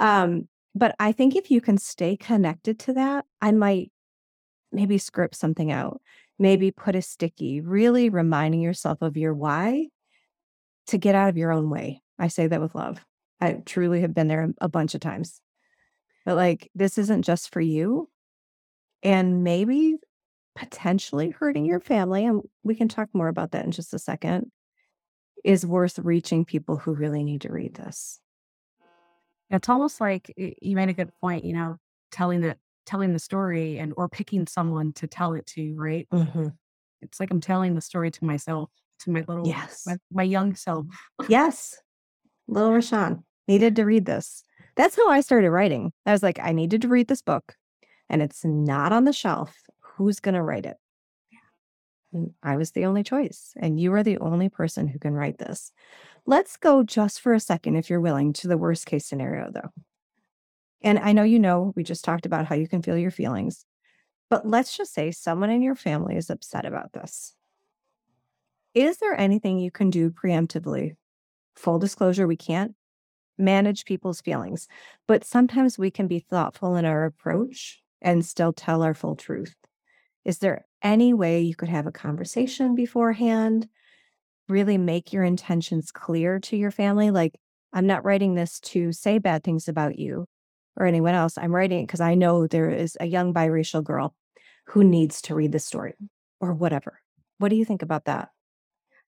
Um, 0.00 0.48
but 0.74 0.94
I 0.98 1.12
think 1.12 1.36
if 1.36 1.50
you 1.50 1.60
can 1.60 1.78
stay 1.78 2.16
connected 2.16 2.78
to 2.80 2.94
that, 2.94 3.26
I 3.40 3.52
might 3.52 3.92
maybe 4.72 4.98
script 4.98 5.36
something 5.36 5.70
out, 5.70 6.00
maybe 6.38 6.70
put 6.70 6.96
a 6.96 7.02
sticky, 7.02 7.60
really 7.60 8.08
reminding 8.08 8.60
yourself 8.60 9.02
of 9.02 9.16
your 9.16 9.34
why 9.34 9.88
to 10.88 10.98
get 10.98 11.14
out 11.14 11.28
of 11.28 11.36
your 11.36 11.52
own 11.52 11.70
way. 11.70 12.02
I 12.18 12.28
say 12.28 12.46
that 12.46 12.60
with 12.60 12.74
love. 12.74 13.04
I 13.40 13.52
truly 13.64 14.00
have 14.00 14.14
been 14.14 14.28
there 14.28 14.52
a 14.60 14.68
bunch 14.68 14.94
of 14.94 15.00
times. 15.00 15.40
But 16.24 16.36
like, 16.36 16.70
this 16.74 16.98
isn't 16.98 17.22
just 17.22 17.52
for 17.52 17.60
you. 17.60 18.08
And 19.02 19.44
maybe 19.44 19.96
potentially 20.54 21.30
hurting 21.30 21.64
your 21.64 21.80
family, 21.80 22.24
and 22.24 22.42
we 22.62 22.74
can 22.74 22.88
talk 22.88 23.08
more 23.12 23.28
about 23.28 23.52
that 23.52 23.64
in 23.64 23.70
just 23.70 23.94
a 23.94 23.98
second, 23.98 24.50
is 25.44 25.66
worth 25.66 25.98
reaching 25.98 26.44
people 26.44 26.76
who 26.76 26.92
really 26.94 27.24
need 27.24 27.42
to 27.42 27.52
read 27.52 27.74
this. 27.74 28.20
It's 29.50 29.68
almost 29.68 30.00
like 30.00 30.32
you 30.36 30.74
made 30.76 30.88
a 30.88 30.94
good 30.94 31.12
point, 31.20 31.44
you 31.44 31.52
know, 31.52 31.76
telling 32.10 32.40
the 32.40 32.56
telling 32.86 33.12
the 33.12 33.18
story 33.18 33.78
and 33.78 33.94
or 33.96 34.08
picking 34.08 34.46
someone 34.46 34.92
to 34.94 35.06
tell 35.06 35.34
it 35.34 35.46
to, 35.46 35.74
right? 35.76 36.06
hmm 36.10 36.48
It's 37.02 37.20
like 37.20 37.30
I'm 37.30 37.40
telling 37.40 37.74
the 37.74 37.80
story 37.80 38.10
to 38.10 38.24
myself, 38.24 38.70
to 39.00 39.10
my 39.10 39.24
little 39.26 39.46
Yes. 39.46 39.82
my, 39.86 39.96
my 40.12 40.22
young 40.22 40.54
self. 40.54 40.86
Yes. 41.28 41.80
Little 42.46 42.70
RaShonne 42.70 43.22
needed 43.48 43.76
to 43.76 43.84
read 43.84 44.06
this. 44.06 44.42
That's 44.76 44.96
how 44.96 45.08
I 45.08 45.20
started 45.20 45.50
writing. 45.50 45.92
I 46.04 46.12
was 46.12 46.22
like, 46.22 46.38
I 46.40 46.52
needed 46.52 46.82
to 46.82 46.88
read 46.88 47.08
this 47.08 47.22
book, 47.22 47.54
and 48.10 48.20
it's 48.20 48.44
not 48.44 48.92
on 48.92 49.04
the 49.04 49.12
shelf. 49.12 49.56
Who's 49.96 50.20
going 50.20 50.34
to 50.34 50.42
write 50.42 50.66
it? 50.66 50.76
And 52.12 52.32
I 52.42 52.56
was 52.56 52.70
the 52.70 52.84
only 52.84 53.02
choice, 53.02 53.52
and 53.56 53.78
you 53.78 53.92
are 53.94 54.04
the 54.04 54.18
only 54.18 54.48
person 54.48 54.86
who 54.86 54.98
can 54.98 55.14
write 55.14 55.38
this. 55.38 55.72
Let's 56.26 56.56
go 56.56 56.84
just 56.84 57.20
for 57.20 57.34
a 57.34 57.40
second, 57.40 57.76
if 57.76 57.90
you're 57.90 58.00
willing, 58.00 58.32
to 58.34 58.48
the 58.48 58.56
worst 58.56 58.86
case 58.86 59.04
scenario, 59.04 59.50
though. 59.52 59.70
And 60.80 60.98
I 60.98 61.12
know 61.12 61.24
you 61.24 61.38
know, 61.38 61.72
we 61.74 61.82
just 61.82 62.04
talked 62.04 62.24
about 62.24 62.46
how 62.46 62.54
you 62.54 62.68
can 62.68 62.82
feel 62.82 62.96
your 62.96 63.10
feelings, 63.10 63.66
but 64.30 64.46
let's 64.46 64.76
just 64.76 64.94
say 64.94 65.10
someone 65.10 65.50
in 65.50 65.60
your 65.60 65.74
family 65.74 66.16
is 66.16 66.30
upset 66.30 66.64
about 66.64 66.92
this. 66.92 67.34
Is 68.74 68.98
there 68.98 69.18
anything 69.18 69.58
you 69.58 69.70
can 69.70 69.90
do 69.90 70.10
preemptively? 70.10 70.96
Full 71.56 71.78
disclosure, 71.78 72.26
we 72.26 72.36
can't 72.36 72.74
manage 73.38 73.84
people's 73.84 74.20
feelings, 74.20 74.68
but 75.08 75.24
sometimes 75.24 75.78
we 75.78 75.90
can 75.90 76.06
be 76.06 76.20
thoughtful 76.20 76.76
in 76.76 76.84
our 76.84 77.04
approach 77.04 77.82
and 78.00 78.24
still 78.24 78.52
tell 78.52 78.82
our 78.82 78.94
full 78.94 79.16
truth. 79.16 79.54
Is 80.24 80.38
there 80.38 80.66
any 80.82 81.12
way 81.12 81.40
you 81.40 81.54
could 81.54 81.68
have 81.68 81.86
a 81.86 81.92
conversation 81.92 82.74
beforehand? 82.74 83.68
Really 84.48 84.78
make 84.78 85.12
your 85.12 85.24
intentions 85.24 85.90
clear 85.90 86.38
to 86.40 86.56
your 86.56 86.70
family? 86.70 87.10
Like, 87.10 87.38
I'm 87.72 87.86
not 87.86 88.04
writing 88.04 88.34
this 88.34 88.60
to 88.60 88.92
say 88.92 89.18
bad 89.18 89.42
things 89.42 89.68
about 89.68 89.98
you 89.98 90.26
or 90.76 90.86
anyone 90.86 91.14
else. 91.14 91.36
I'm 91.36 91.54
writing 91.54 91.80
it 91.80 91.86
because 91.86 92.00
I 92.00 92.14
know 92.14 92.46
there 92.46 92.70
is 92.70 92.96
a 93.00 93.06
young 93.06 93.34
biracial 93.34 93.82
girl 93.82 94.14
who 94.66 94.84
needs 94.84 95.22
to 95.22 95.34
read 95.34 95.52
this 95.52 95.66
story 95.66 95.94
or 96.40 96.54
whatever. 96.54 97.00
What 97.38 97.48
do 97.48 97.56
you 97.56 97.64
think 97.64 97.82
about 97.82 98.06
that? 98.06 98.30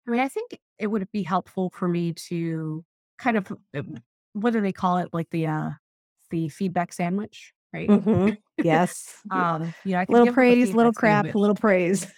I 0.07 0.11
mean, 0.11 0.19
I 0.19 0.27
think 0.27 0.59
it 0.79 0.87
would 0.87 1.11
be 1.11 1.23
helpful 1.23 1.71
for 1.73 1.87
me 1.87 2.13
to 2.13 2.83
kind 3.17 3.37
of 3.37 3.51
um, 3.75 3.97
what 4.33 4.53
do 4.53 4.61
they 4.61 4.71
call 4.71 4.97
it? 4.97 5.09
Like 5.13 5.29
the 5.29 5.47
uh 5.47 5.69
the 6.29 6.49
feedback 6.49 6.93
sandwich, 6.93 7.53
right? 7.73 7.89
Mm-hmm. 7.89 8.29
Yes. 8.63 9.07
Um, 9.31 9.73
you 9.85 9.93
know, 9.93 9.99
I 9.99 10.05
can 10.05 10.13
Little 10.13 10.33
praise, 10.33 10.73
little 10.73 10.93
crap, 10.93 11.33
little 11.35 11.55
praise. 11.55 12.07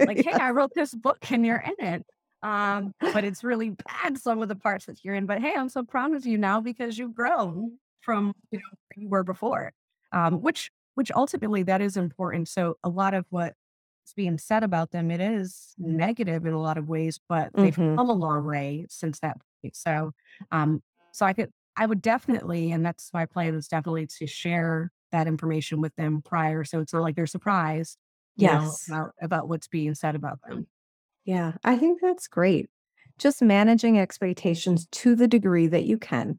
Like, 0.00 0.18
hey, 0.24 0.32
I 0.32 0.50
wrote 0.50 0.72
this 0.74 0.94
book 0.94 1.18
and 1.30 1.44
you're 1.46 1.64
in 1.64 1.86
it. 1.86 2.04
Um, 2.42 2.92
but 3.00 3.24
it's 3.24 3.42
really 3.42 3.70
bad 3.70 4.18
some 4.18 4.42
of 4.42 4.48
the 4.48 4.54
parts 4.56 4.86
that 4.86 5.04
you're 5.04 5.14
in. 5.14 5.26
But 5.26 5.40
hey, 5.40 5.54
I'm 5.56 5.68
so 5.68 5.82
proud 5.82 6.14
of 6.14 6.26
you 6.26 6.36
now 6.38 6.60
because 6.60 6.98
you've 6.98 7.14
grown 7.14 7.78
from 8.02 8.34
you 8.50 8.58
know 8.58 8.64
where 8.70 9.02
you 9.02 9.08
were 9.08 9.24
before. 9.24 9.72
Um, 10.12 10.42
which 10.42 10.70
which 10.94 11.10
ultimately 11.14 11.62
that 11.64 11.80
is 11.80 11.96
important. 11.96 12.48
So 12.48 12.76
a 12.84 12.88
lot 12.88 13.14
of 13.14 13.24
what 13.30 13.54
is 14.06 14.12
being 14.14 14.38
said 14.38 14.62
about 14.62 14.90
them, 14.90 15.10
it 15.10 15.20
is 15.20 15.74
negative 15.78 16.46
in 16.46 16.52
a 16.52 16.60
lot 16.60 16.78
of 16.78 16.88
ways, 16.88 17.18
but 17.28 17.50
they've 17.54 17.74
Mhm. 17.76 17.96
come 17.96 18.10
a 18.10 18.14
long 18.14 18.44
way 18.44 18.86
since 18.88 19.18
that 19.20 19.38
point. 19.62 19.74
So 19.76 20.12
um, 20.52 20.82
so 21.12 21.24
I 21.26 21.32
could 21.32 21.50
I 21.76 21.86
would 21.86 22.02
definitely, 22.02 22.72
and 22.72 22.84
that's 22.84 23.12
my 23.12 23.26
plan 23.26 23.54
is 23.54 23.68
definitely 23.68 24.06
to 24.18 24.26
share 24.26 24.92
that 25.12 25.26
information 25.26 25.80
with 25.80 25.94
them 25.96 26.22
prior. 26.22 26.64
So 26.64 26.80
it's 26.80 26.92
not 26.92 27.02
like 27.02 27.16
they're 27.16 27.26
surprised 27.26 27.98
you 28.38 28.48
know, 28.48 28.52
Yes. 28.52 28.86
about 28.88 29.12
about 29.22 29.48
what's 29.48 29.66
being 29.68 29.94
said 29.94 30.14
about 30.14 30.40
them. 30.42 30.66
Yeah, 31.24 31.52
I 31.64 31.76
think 31.76 32.00
that's 32.00 32.28
great. 32.28 32.68
Just 33.18 33.40
managing 33.42 33.98
expectations 33.98 34.86
to 34.92 35.14
the 35.14 35.26
degree 35.26 35.66
that 35.68 35.84
you 35.84 35.96
can. 35.98 36.38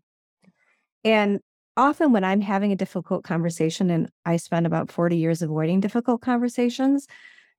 And 1.03 1.39
often 1.75 2.11
when 2.11 2.23
I'm 2.23 2.41
having 2.41 2.71
a 2.71 2.75
difficult 2.75 3.23
conversation, 3.23 3.89
and 3.89 4.09
I 4.25 4.37
spend 4.37 4.65
about 4.65 4.91
40 4.91 5.17
years 5.17 5.41
avoiding 5.41 5.79
difficult 5.79 6.21
conversations. 6.21 7.07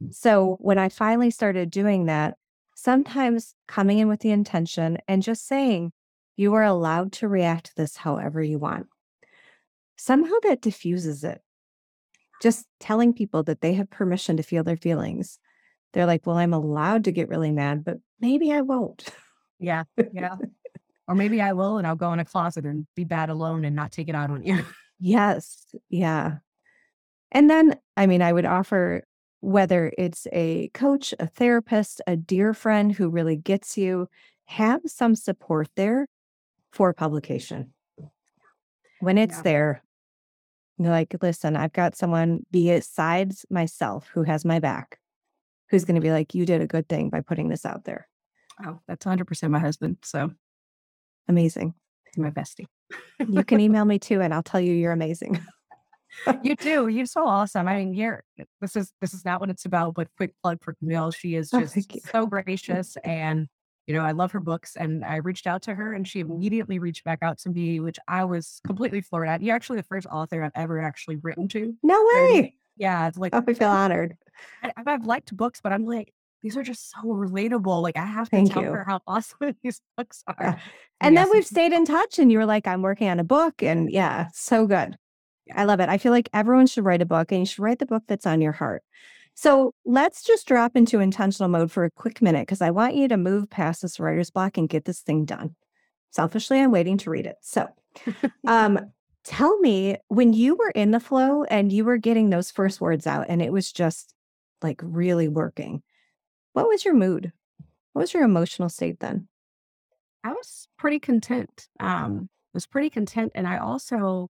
Mm. 0.03 0.15
So 0.15 0.57
when 0.61 0.79
I 0.79 0.89
finally 0.89 1.31
started 1.31 1.71
doing 1.71 2.07
that, 2.07 2.37
sometimes 2.77 3.55
coming 3.67 3.99
in 3.99 4.09
with 4.09 4.21
the 4.21 4.31
intention 4.31 4.99
and 5.09 5.23
just 5.23 5.47
saying, 5.47 5.93
you 6.39 6.55
are 6.55 6.63
allowed 6.63 7.11
to 7.13 7.27
react 7.27 7.67
to 7.67 7.75
this 7.75 7.97
however 7.97 8.41
you 8.41 8.61
want. 8.61 8.87
Somehow 9.97 10.37
that 10.45 10.63
diffuses 10.63 11.25
it. 11.25 11.43
Just 12.41 12.65
telling 12.79 13.13
people 13.13 13.43
that 13.43 13.61
they 13.61 13.75
have 13.75 13.91
permission 13.91 14.37
to 14.37 14.45
feel 14.45 14.63
their 14.63 14.77
feelings. 14.77 15.41
They're 15.93 16.07
like, 16.07 16.25
well, 16.25 16.39
I'm 16.39 16.55
allowed 16.55 17.05
to 17.05 17.13
get 17.13 17.29
really 17.29 17.51
mad, 17.51 17.85
but 17.85 17.97
maybe 18.21 18.53
I 18.53 18.61
won't. 18.61 19.05
Yeah, 19.59 19.83
yeah. 20.13 20.37
Or 21.09 21.17
maybe 21.17 21.41
I 21.41 21.53
will, 21.55 21.79
and 21.79 21.87
I'll 21.87 21.97
go 21.97 22.13
in 22.13 22.21
a 22.21 22.25
closet 22.25 22.65
and 22.65 22.87
be 22.95 23.03
bad 23.03 23.29
alone 23.29 23.65
and 23.65 23.75
not 23.75 23.91
take 23.91 24.09
it 24.09 24.15
out 24.15 24.31
on 24.31 24.45
you. 24.45 24.65
Yes. 25.01 25.65
Yeah. 25.91 26.39
And 27.31 27.49
then, 27.49 27.77
I 27.97 28.09
mean, 28.09 28.21
I 28.21 28.33
would 28.33 28.45
offer 28.45 29.05
whether 29.39 29.93
it's 29.97 30.27
a 30.33 30.71
coach, 30.75 31.15
a 31.21 31.29
therapist, 31.29 32.01
a 32.09 32.17
dear 32.17 32.53
friend 32.53 32.91
who 32.91 33.09
really 33.09 33.37
gets 33.37 33.79
you, 33.79 34.09
have 34.47 34.81
some 34.87 35.15
support 35.15 35.69
there 35.77 36.09
for 36.73 36.93
publication. 36.93 37.73
When 39.01 39.19
it's 39.19 39.37
Yeah. 39.39 39.43
there, 39.43 39.83
you're 40.79 40.91
like, 40.91 41.15
listen, 41.23 41.57
I've 41.57 41.73
got 41.73 41.97
someone 41.97 42.45
besides 42.51 43.45
myself 43.51 44.09
who 44.13 44.23
has 44.25 44.45
my 44.45 44.59
back, 44.61 44.99
who's 45.71 45.85
going 45.85 45.95
to 45.97 46.01
be 46.01 46.11
like, 46.11 46.35
you 46.35 46.47
did 46.47 46.61
a 46.61 46.67
good 46.67 46.89
thing 46.89 47.11
by 47.11 47.21
putting 47.21 47.49
this 47.49 47.65
out 47.67 47.85
there. 47.85 48.09
Oh, 48.65 48.81
that's 48.89 49.05
100% 49.07 49.51
my 49.51 49.59
husband. 49.59 49.99
So 50.03 50.31
Amazing. 51.29 51.75
he's 52.07 52.19
my 52.23 52.31
bestie. 52.31 52.67
You 53.29 53.45
can 53.45 53.61
email 53.61 53.85
me 53.85 53.99
too, 53.99 54.21
and 54.21 54.33
I'll 54.33 54.43
tell 54.43 54.61
you 54.61 54.73
you're 54.73 54.93
amazing. 54.93 55.41
You 56.43 56.57
do. 56.57 56.89
You're 56.89 57.07
so 57.07 57.27
awesome. 57.27 57.69
I 57.69 57.77
mean, 57.77 57.95
you're 57.95 58.25
this 58.61 58.75
is 58.77 58.93
this 59.01 59.13
is 59.15 59.25
not 59.25 59.41
what 59.41 59.51
it's 59.51 59.65
about, 59.67 59.95
but 59.95 60.09
quick 60.17 60.33
plug 60.43 60.59
for 60.63 60.73
Camille. 60.75 61.11
She 61.11 61.35
is 61.37 61.53
Oh, 61.53 61.61
just 61.61 61.77
you. 61.95 62.01
so 62.11 62.27
gracious 62.27 62.97
and 63.05 63.47
you 63.89 63.95
know, 63.95 64.05
I 64.05 64.13
love 64.13 64.33
her 64.33 64.41
books 64.41 64.77
and 64.77 65.03
I 65.03 65.17
reached 65.17 65.47
out 65.47 65.63
to 65.63 65.75
her 65.75 65.95
and 65.95 66.07
she 66.07 66.23
mm-hmm. 66.23 66.33
immediately 66.33 66.79
reached 66.79 67.05
back 67.05 67.21
out 67.23 67.39
to 67.39 67.49
me, 67.49 67.81
which 67.81 67.99
I 68.07 68.23
was 68.25 68.61
completely 68.67 69.01
floored 69.01 69.29
at. 69.29 69.43
You're 69.43 69.57
actually 69.57 69.79
the 69.79 69.85
first 69.85 70.07
author 70.07 70.45
I've 70.45 70.53
ever 70.55 70.79
actually 70.79 71.17
written 71.17 71.49
to. 71.49 71.75
No 71.83 71.95
And 71.97 72.35
way. 72.35 72.55
yeah, 72.77 73.09
it's 73.09 73.17
like 73.17 73.35
Oh, 73.35 73.43
I 73.49 73.55
feel 73.55 73.69
honored. 73.69 74.19
I, 74.63 74.73
I've 74.87 75.07
liked 75.07 75.35
books, 75.35 75.61
but 75.63 75.73
I'm 75.73 75.87
like, 75.87 76.13
these 76.43 76.55
are 76.55 76.63
just 76.63 76.91
so 76.91 77.03
relatable. 77.03 77.83
Like 77.83 77.97
I 77.97 78.05
have 78.05 78.29
to 78.29 78.37
Thank 78.37 78.53
tell 78.53 78.63
you. 78.63 78.73
her 78.73 78.85
how 78.87 79.01
awesome 79.07 79.57
these 79.63 79.81
books 79.97 80.23
are. 80.27 80.37
Yeah. 80.39 80.55
So 80.57 80.61
And 81.01 81.17
then 81.17 81.31
we've 81.31 81.47
stayed 81.47 81.73
in 81.73 81.87
touch, 81.87 82.19
and 82.19 82.31
you 82.31 82.39
were 82.39 82.47
like, 82.47 82.67
I'm 82.67 82.83
working 82.83 83.09
on 83.09 83.19
a 83.19 83.25
book. 83.25 83.63
And 83.63 83.91
yeah, 83.91 84.29
so 84.35 84.67
good. 84.67 84.97
I 85.55 85.65
love 85.65 85.81
it. 85.81 85.89
I 85.89 85.97
feel 85.97 86.13
like 86.13 86.29
everyone 86.35 86.67
should 86.67 86.85
write 86.85 87.03
a 87.03 87.07
book, 87.07 87.33
and 87.33 87.41
you 87.41 87.47
should 87.47 87.63
write 87.63 87.79
the 87.79 87.87
book 87.87 88.03
that's 88.07 88.27
on 88.27 88.41
your 88.41 88.53
heart. 88.53 88.83
So 89.41 89.73
let's 89.85 90.25
just 90.25 90.49
drop 90.49 90.75
into 90.75 90.99
intentional 90.99 91.49
mode 91.49 91.71
for 91.71 91.85
a 91.85 91.93
quick 91.93 92.21
minute 92.21 92.41
because 92.41 92.61
I 92.61 92.73
want 92.73 92.97
you 92.97 93.07
to 93.07 93.17
move 93.17 93.49
past 93.49 93.83
this 93.83 94.01
writer's 94.01 94.31
block 94.31 94.59
and 94.59 94.69
get 94.69 94.85
this 94.85 94.99
thing 94.99 95.25
done. 95.25 95.55
Selfishly, 96.11 96.59
I'm 96.59 96.73
waiting 96.73 96.99
to 96.99 97.11
read 97.11 97.25
it. 97.25 97.37
So, 97.41 97.69
um, 98.49 98.81
tell 99.23 99.57
me 99.61 99.95
when 100.09 100.33
you 100.33 100.57
were 100.57 100.71
in 100.71 100.91
the 100.91 100.99
flow 100.99 101.45
and 101.45 101.71
you 101.71 101.85
were 101.85 101.99
getting 101.99 102.31
those 102.31 102.51
first 102.51 102.81
words 102.81 103.07
out, 103.07 103.27
and 103.29 103.41
it 103.41 103.53
was 103.53 103.71
just 103.71 104.13
like 104.61 104.81
really 104.83 105.29
working. 105.29 105.85
What 106.55 106.67
was 106.67 106.85
your 106.85 106.95
mood? 106.95 107.33
What 107.93 108.03
was 108.03 108.15
your 108.15 108.25
emotional 108.25 108.69
state 108.69 108.99
then? 108.99 109.29
I 110.25 110.33
was 110.33 110.67
pretty 110.77 110.99
content. 110.99 111.69
Um, 111.79 112.29
I 112.29 112.55
was 112.55 112.67
pretty 112.67 112.91
content, 112.91 113.31
and 113.37 113.47
I 113.47 113.59
also 113.59 114.31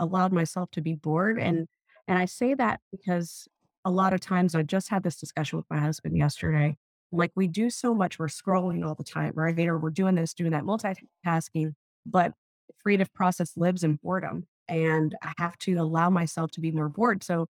allowed 0.00 0.32
myself 0.32 0.72
to 0.72 0.80
be 0.80 0.94
bored. 0.94 1.38
And 1.38 1.68
and 2.08 2.18
I 2.18 2.24
say 2.24 2.54
that 2.54 2.80
because 2.90 3.46
a 3.88 3.90
lot 3.90 4.12
of 4.12 4.20
times 4.20 4.54
I 4.54 4.62
just 4.62 4.90
had 4.90 5.02
this 5.02 5.16
discussion 5.16 5.56
with 5.56 5.64
my 5.70 5.78
husband 5.80 6.14
yesterday. 6.14 6.76
Like 7.10 7.32
we 7.34 7.48
do 7.48 7.70
so 7.70 7.94
much, 7.94 8.18
we're 8.18 8.26
scrolling 8.26 8.86
all 8.86 8.94
the 8.94 9.02
time, 9.02 9.32
right? 9.34 9.58
Or 9.66 9.78
we're 9.78 9.88
doing 9.88 10.14
this, 10.14 10.34
doing 10.34 10.50
that, 10.50 10.64
multitasking. 10.64 11.72
But 12.04 12.34
creative 12.82 13.12
process 13.14 13.56
lives 13.56 13.82
in 13.84 13.94
boredom. 13.94 14.46
and 14.68 15.16
I 15.22 15.32
have 15.38 15.56
to 15.60 15.72
allow 15.76 16.10
myself 16.10 16.50
to 16.52 16.60
be 16.60 16.70
more 16.70 16.90
bored. 16.90 17.24
So, 17.24 17.46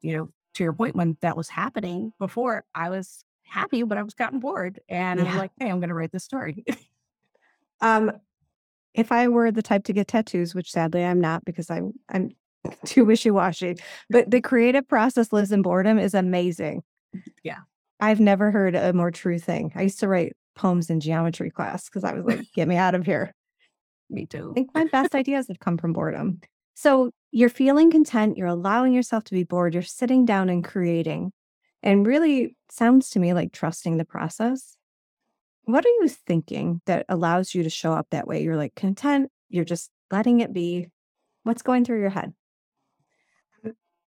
you 0.00 0.16
know, 0.16 0.30
to 0.54 0.64
your 0.64 0.72
point, 0.72 0.96
when 0.96 1.16
that 1.20 1.36
was 1.36 1.48
happening 1.48 2.12
before, 2.18 2.64
I 2.74 2.90
was 2.90 3.24
happy, 3.44 3.84
but 3.84 3.98
I 3.98 4.02
was 4.02 4.14
gotten 4.14 4.40
bored. 4.40 4.80
And 4.88 5.20
I'm 5.20 5.36
like, 5.38 5.52
hey, 5.60 5.70
I'm 5.70 5.78
going 5.78 5.90
to 5.90 5.94
write 5.94 6.10
this 6.12 6.24
story. 6.24 6.64
Um, 7.80 8.10
if 8.92 9.12
I 9.12 9.28
were 9.28 9.52
the 9.52 9.62
type 9.62 9.84
to 9.84 9.92
get 9.92 10.08
tattoos, 10.08 10.52
which 10.52 10.72
sadly 10.72 11.04
I'm 11.04 11.20
not 11.20 11.44
because 11.44 11.70
I'm 11.70 11.92
I'm 12.08 12.30
too 12.84 13.04
wishy-washy, 13.04 13.76
but 14.10 14.30
the 14.30 14.40
creative 14.40 14.86
process 14.88 15.32
lives 15.32 15.52
in 15.52 15.62
boredom 15.62 15.98
is 15.98 16.14
amazing. 16.14 16.82
Yeah. 17.42 17.58
I've 18.00 18.20
never 18.20 18.50
heard 18.50 18.74
a 18.74 18.92
more 18.92 19.10
true 19.10 19.38
thing. 19.38 19.72
I 19.74 19.82
used 19.82 20.00
to 20.00 20.08
write 20.08 20.36
poems 20.54 20.90
in 20.90 21.00
geometry 21.00 21.50
class 21.50 21.88
because 21.88 22.04
I 22.04 22.12
was 22.12 22.24
like, 22.24 22.40
get 22.54 22.68
me 22.68 22.76
out 22.76 22.94
of 22.94 23.06
here. 23.06 23.34
Me 24.10 24.26
too. 24.26 24.50
I 24.52 24.54
think 24.54 24.74
my 24.74 24.84
best 24.84 25.14
ideas 25.14 25.48
have 25.48 25.60
come 25.60 25.78
from 25.78 25.92
boredom. 25.92 26.40
So 26.74 27.10
you're 27.30 27.48
feeling 27.48 27.90
content, 27.90 28.36
you're 28.36 28.46
allowing 28.46 28.92
yourself 28.92 29.24
to 29.24 29.34
be 29.34 29.44
bored, 29.44 29.74
you're 29.74 29.82
sitting 29.82 30.24
down 30.24 30.48
and 30.48 30.64
creating. 30.64 31.32
And 31.82 32.06
really 32.06 32.56
sounds 32.70 33.10
to 33.10 33.20
me 33.20 33.34
like 33.34 33.52
trusting 33.52 33.96
the 33.96 34.04
process. 34.04 34.76
What 35.64 35.84
are 35.84 35.96
you 36.00 36.08
thinking 36.08 36.80
that 36.86 37.04
allows 37.08 37.54
you 37.54 37.62
to 37.62 37.70
show 37.70 37.92
up 37.92 38.06
that 38.10 38.26
way? 38.26 38.42
You're 38.42 38.56
like 38.56 38.74
content, 38.74 39.30
you're 39.48 39.64
just 39.64 39.90
letting 40.10 40.40
it 40.40 40.52
be. 40.52 40.88
What's 41.42 41.62
going 41.62 41.84
through 41.84 42.00
your 42.00 42.10
head? 42.10 42.32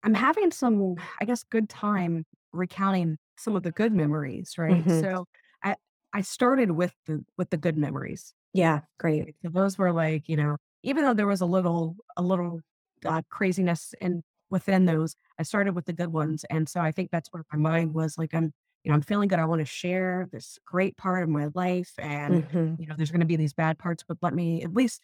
I'm 0.06 0.16
having 0.16 0.52
some, 0.52 0.98
I 1.22 1.26
guess, 1.26 1.44
good 1.44 1.70
time 1.70 2.26
recounting 2.54 3.18
some 3.38 3.56
of 3.58 3.64
the 3.64 3.72
good 3.74 3.94
memories, 3.94 4.58
right? 4.60 4.86
Mhm. 4.86 4.92
So 4.92 5.28
I 5.64 5.78
I 6.14 6.22
started 6.22 6.72
with 6.74 6.96
the 7.08 7.26
with 7.38 7.52
the 7.52 7.58
good 7.58 7.78
memories. 7.78 8.34
Yeah, 8.54 8.82
great. 9.00 9.30
So 9.44 9.50
those 9.50 9.78
were 9.78 9.92
like, 9.92 10.28
you 10.30 10.36
know, 10.38 10.58
even 10.84 11.04
though 11.04 11.14
there 11.14 11.28
was 11.28 11.42
a 11.42 11.46
little 11.46 11.96
a 12.18 12.22
little 12.24 12.62
uh, 13.06 13.22
craziness 13.30 13.94
in 14.02 14.24
within 14.50 14.86
those, 14.86 15.16
I 15.40 15.44
started 15.44 15.76
with 15.76 15.86
the 15.86 15.94
good 15.94 16.14
ones, 16.14 16.46
and 16.50 16.70
so 16.70 16.82
I 16.82 16.92
think 16.92 17.12
that's 17.12 17.30
where 17.32 17.44
my 17.52 17.58
mind 17.60 17.94
was 17.94 18.18
like, 18.18 18.34
I'm, 18.34 18.54
you 18.84 18.90
know, 18.90 18.96
I'm 18.96 19.02
feeling 19.02 19.28
good. 19.28 19.40
I 19.40 19.46
want 19.46 19.60
to 19.60 19.66
share 19.66 20.28
this 20.32 20.60
great 20.66 20.98
part 20.98 21.24
of 21.24 21.30
my 21.30 21.50
life, 21.56 21.94
and 22.00 22.40
Mhm, 22.40 22.78
you 22.78 22.88
know, 22.88 22.96
there's 22.98 23.12
going 23.12 23.22
to 23.22 23.26
be 23.26 23.36
these 23.38 23.54
bad 23.54 23.78
parts, 23.80 24.04
but 24.08 24.18
let 24.22 24.34
me 24.34 24.64
at 24.64 24.74
least. 24.74 25.02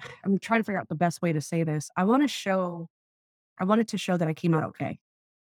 I'm 0.24 0.38
trying 0.38 0.60
to 0.60 0.64
figure 0.64 0.80
out 0.80 0.88
the 0.88 0.94
best 0.96 1.22
way 1.22 1.32
to 1.32 1.40
say 1.40 1.64
this. 1.64 1.90
I 1.96 2.04
want 2.04 2.22
to 2.22 2.28
show. 2.28 2.88
I 3.58 3.64
wanted 3.64 3.88
to 3.88 3.98
show 3.98 4.16
that 4.16 4.28
I 4.28 4.34
came 4.34 4.54
out 4.54 4.64
okay. 4.64 4.98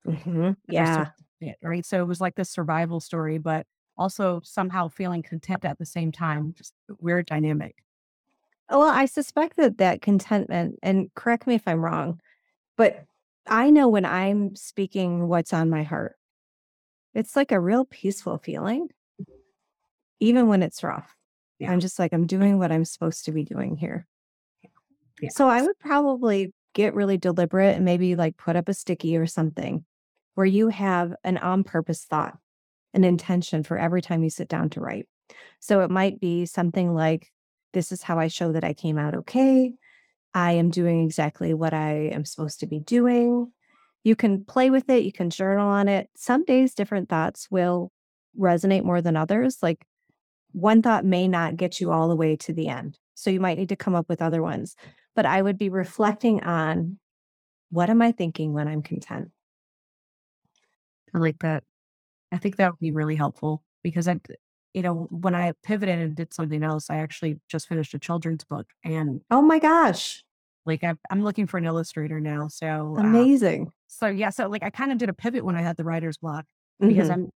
mhm. 0.07 0.57
Still 0.65 0.75
Yeah. 0.75 1.07
did, 1.41 1.55
right? 1.63 1.85
So 1.85 2.01
it 2.03 2.07
was 2.07 2.21
like 2.21 2.35
this 2.35 2.51
survival 2.51 3.01
story, 3.01 3.39
but 3.39 3.67
also 3.97 4.41
somehow 4.45 4.89
feeling 4.89 5.23
content 5.23 5.65
at 5.65 5.79
the 5.79 5.87
same 5.87 6.13
time. 6.13 6.55
Just 6.55 6.75
weird 7.01 7.27
dynamic. 7.27 7.77
Well, 8.71 8.83
I 8.83 9.07
suspect 9.07 9.57
that 9.57 9.79
that 9.79 10.01
contentment, 10.01 10.79
and 10.83 11.13
correct 11.15 11.47
me 11.47 11.55
if 11.57 11.67
I'm 11.67 11.85
wrong, 11.85 12.21
but 12.77 13.05
I 13.47 13.71
know 13.71 13.89
when 13.89 14.05
I'm 14.05 14.55
speaking 14.55 15.27
what's 15.29 15.53
on 15.53 15.71
my 15.71 15.83
heart, 15.83 16.17
it's 17.15 17.35
like 17.35 17.51
a 17.53 17.59
real 17.61 17.85
peaceful 17.85 18.39
feeling, 18.39 18.89
even 20.21 20.47
when 20.49 20.63
it's 20.63 20.83
rough. 20.83 21.17
Yeah. 21.59 21.73
I'm 21.73 21.81
just 21.81 21.99
like, 21.99 22.13
I'm 22.13 22.27
doing 22.27 22.59
what 22.59 22.73
I'm 22.73 22.85
supposed 22.85 23.25
to 23.27 23.33
be 23.33 23.45
doing 23.45 23.77
here. 23.77 24.07
Yeah. 25.21 25.29
So 25.31 25.49
I 25.49 25.63
would 25.63 25.79
probably 25.79 26.53
get 26.75 26.95
really 26.95 27.19
deliberate 27.19 27.77
and 27.77 27.85
maybe 27.85 28.17
like 28.17 28.37
put 28.37 28.57
up 28.57 28.69
a 28.69 28.75
sticky 28.75 29.17
or 29.17 29.27
something 29.27 29.85
where 30.35 30.47
you 30.47 30.69
have 30.69 31.15
an 31.25 31.39
on 31.39 31.65
purpose 31.65 32.05
thought, 32.05 32.39
an 32.95 33.05
intention 33.05 33.63
for 33.63 33.77
every 33.77 34.03
time 34.03 34.23
you 34.23 34.31
sit 34.31 34.49
down 34.49 34.71
to 34.71 34.81
write. 34.81 35.07
So 35.61 35.81
it 35.81 35.91
might 35.91 36.21
be 36.21 36.47
something 36.47 36.95
like, 36.95 37.31
this 37.73 37.93
is 37.93 38.03
how 38.03 38.19
I 38.19 38.29
show 38.29 38.53
that 38.53 38.65
I 38.65 38.73
came 38.73 38.99
out 38.99 39.15
okay. 39.15 39.73
I 40.35 40.53
am 40.53 40.71
doing 40.71 41.05
exactly 41.05 41.55
what 41.55 41.75
I 41.75 42.11
am 42.13 42.25
supposed 42.25 42.61
to 42.61 42.67
be 42.67 42.81
doing. 42.81 43.53
You 44.03 44.17
can 44.17 44.45
play 44.45 44.71
with 44.71 44.89
it, 44.89 45.05
you 45.05 45.13
can 45.13 45.31
journal 45.31 45.69
on 45.69 45.89
it. 45.89 46.09
Some 46.17 46.45
days, 46.45 46.75
different 46.75 47.09
thoughts 47.09 47.49
will 47.51 47.93
resonate 48.39 48.85
more 48.85 49.03
than 49.03 49.17
others. 49.17 49.59
Like 49.63 49.85
one 50.53 50.83
thought 50.83 51.05
may 51.05 51.29
not 51.29 51.57
get 51.57 51.81
you 51.81 51.93
all 51.93 52.09
the 52.09 52.17
way 52.17 52.37
to 52.37 52.53
the 52.53 52.69
end. 52.69 52.99
So 53.15 53.31
you 53.31 53.41
might 53.41 53.59
need 53.59 53.69
to 53.71 53.77
come 53.77 53.95
up 53.95 54.09
with 54.09 54.23
other 54.23 54.43
ones. 54.43 54.77
But 55.15 55.27
I 55.27 55.43
would 55.43 55.59
be 55.59 55.69
reflecting 55.69 56.43
on 56.43 56.99
what 57.71 57.91
am 57.91 58.03
I 58.03 58.13
thinking 58.13 58.53
when 58.55 58.69
I'm 58.69 58.83
content? 58.83 59.31
I 61.15 61.19
like 61.19 61.39
that. 61.41 61.65
I 62.33 62.39
think 62.39 62.57
that 62.57 62.73
would 62.73 62.81
be 62.81 62.93
really 62.93 63.17
helpful 63.17 63.65
because 63.83 64.09
I, 64.09 64.21
you 64.75 64.83
know, 64.83 65.09
when 65.11 65.35
I 65.35 65.53
pivoted 65.65 65.99
and 65.99 66.17
did 66.17 66.35
something 66.35 66.63
else, 66.63 66.91
I 66.91 66.99
actually 66.99 67.41
just 67.49 67.69
finished 67.69 67.95
a 67.95 67.99
children's 67.99 68.45
book 68.45 68.69
and 68.85 69.23
Oh 69.31 69.43
my 69.43 69.59
gosh, 69.59 70.25
like 70.67 70.85
I, 70.85 70.95
I'm 71.11 71.23
looking 71.23 71.47
for 71.47 71.59
an 71.59 71.65
illustrator 71.65 72.21
now. 72.21 72.49
So, 72.49 72.99
uh, 72.99 73.01
amazing. 73.03 73.73
so 73.89 74.09
yeah, 74.09 74.31
so 74.31 74.49
like 74.49 74.63
I 74.63 74.71
kind 74.71 74.93
of 74.93 74.99
did 74.99 75.09
a 75.09 75.15
pivot 75.15 75.45
when 75.45 75.57
I 75.57 75.63
had 75.63 75.77
the 75.77 75.85
writer's 75.85 76.19
block 76.19 76.47
because 76.87 77.11
Mhm. 77.11 77.15
I'm, 77.15 77.31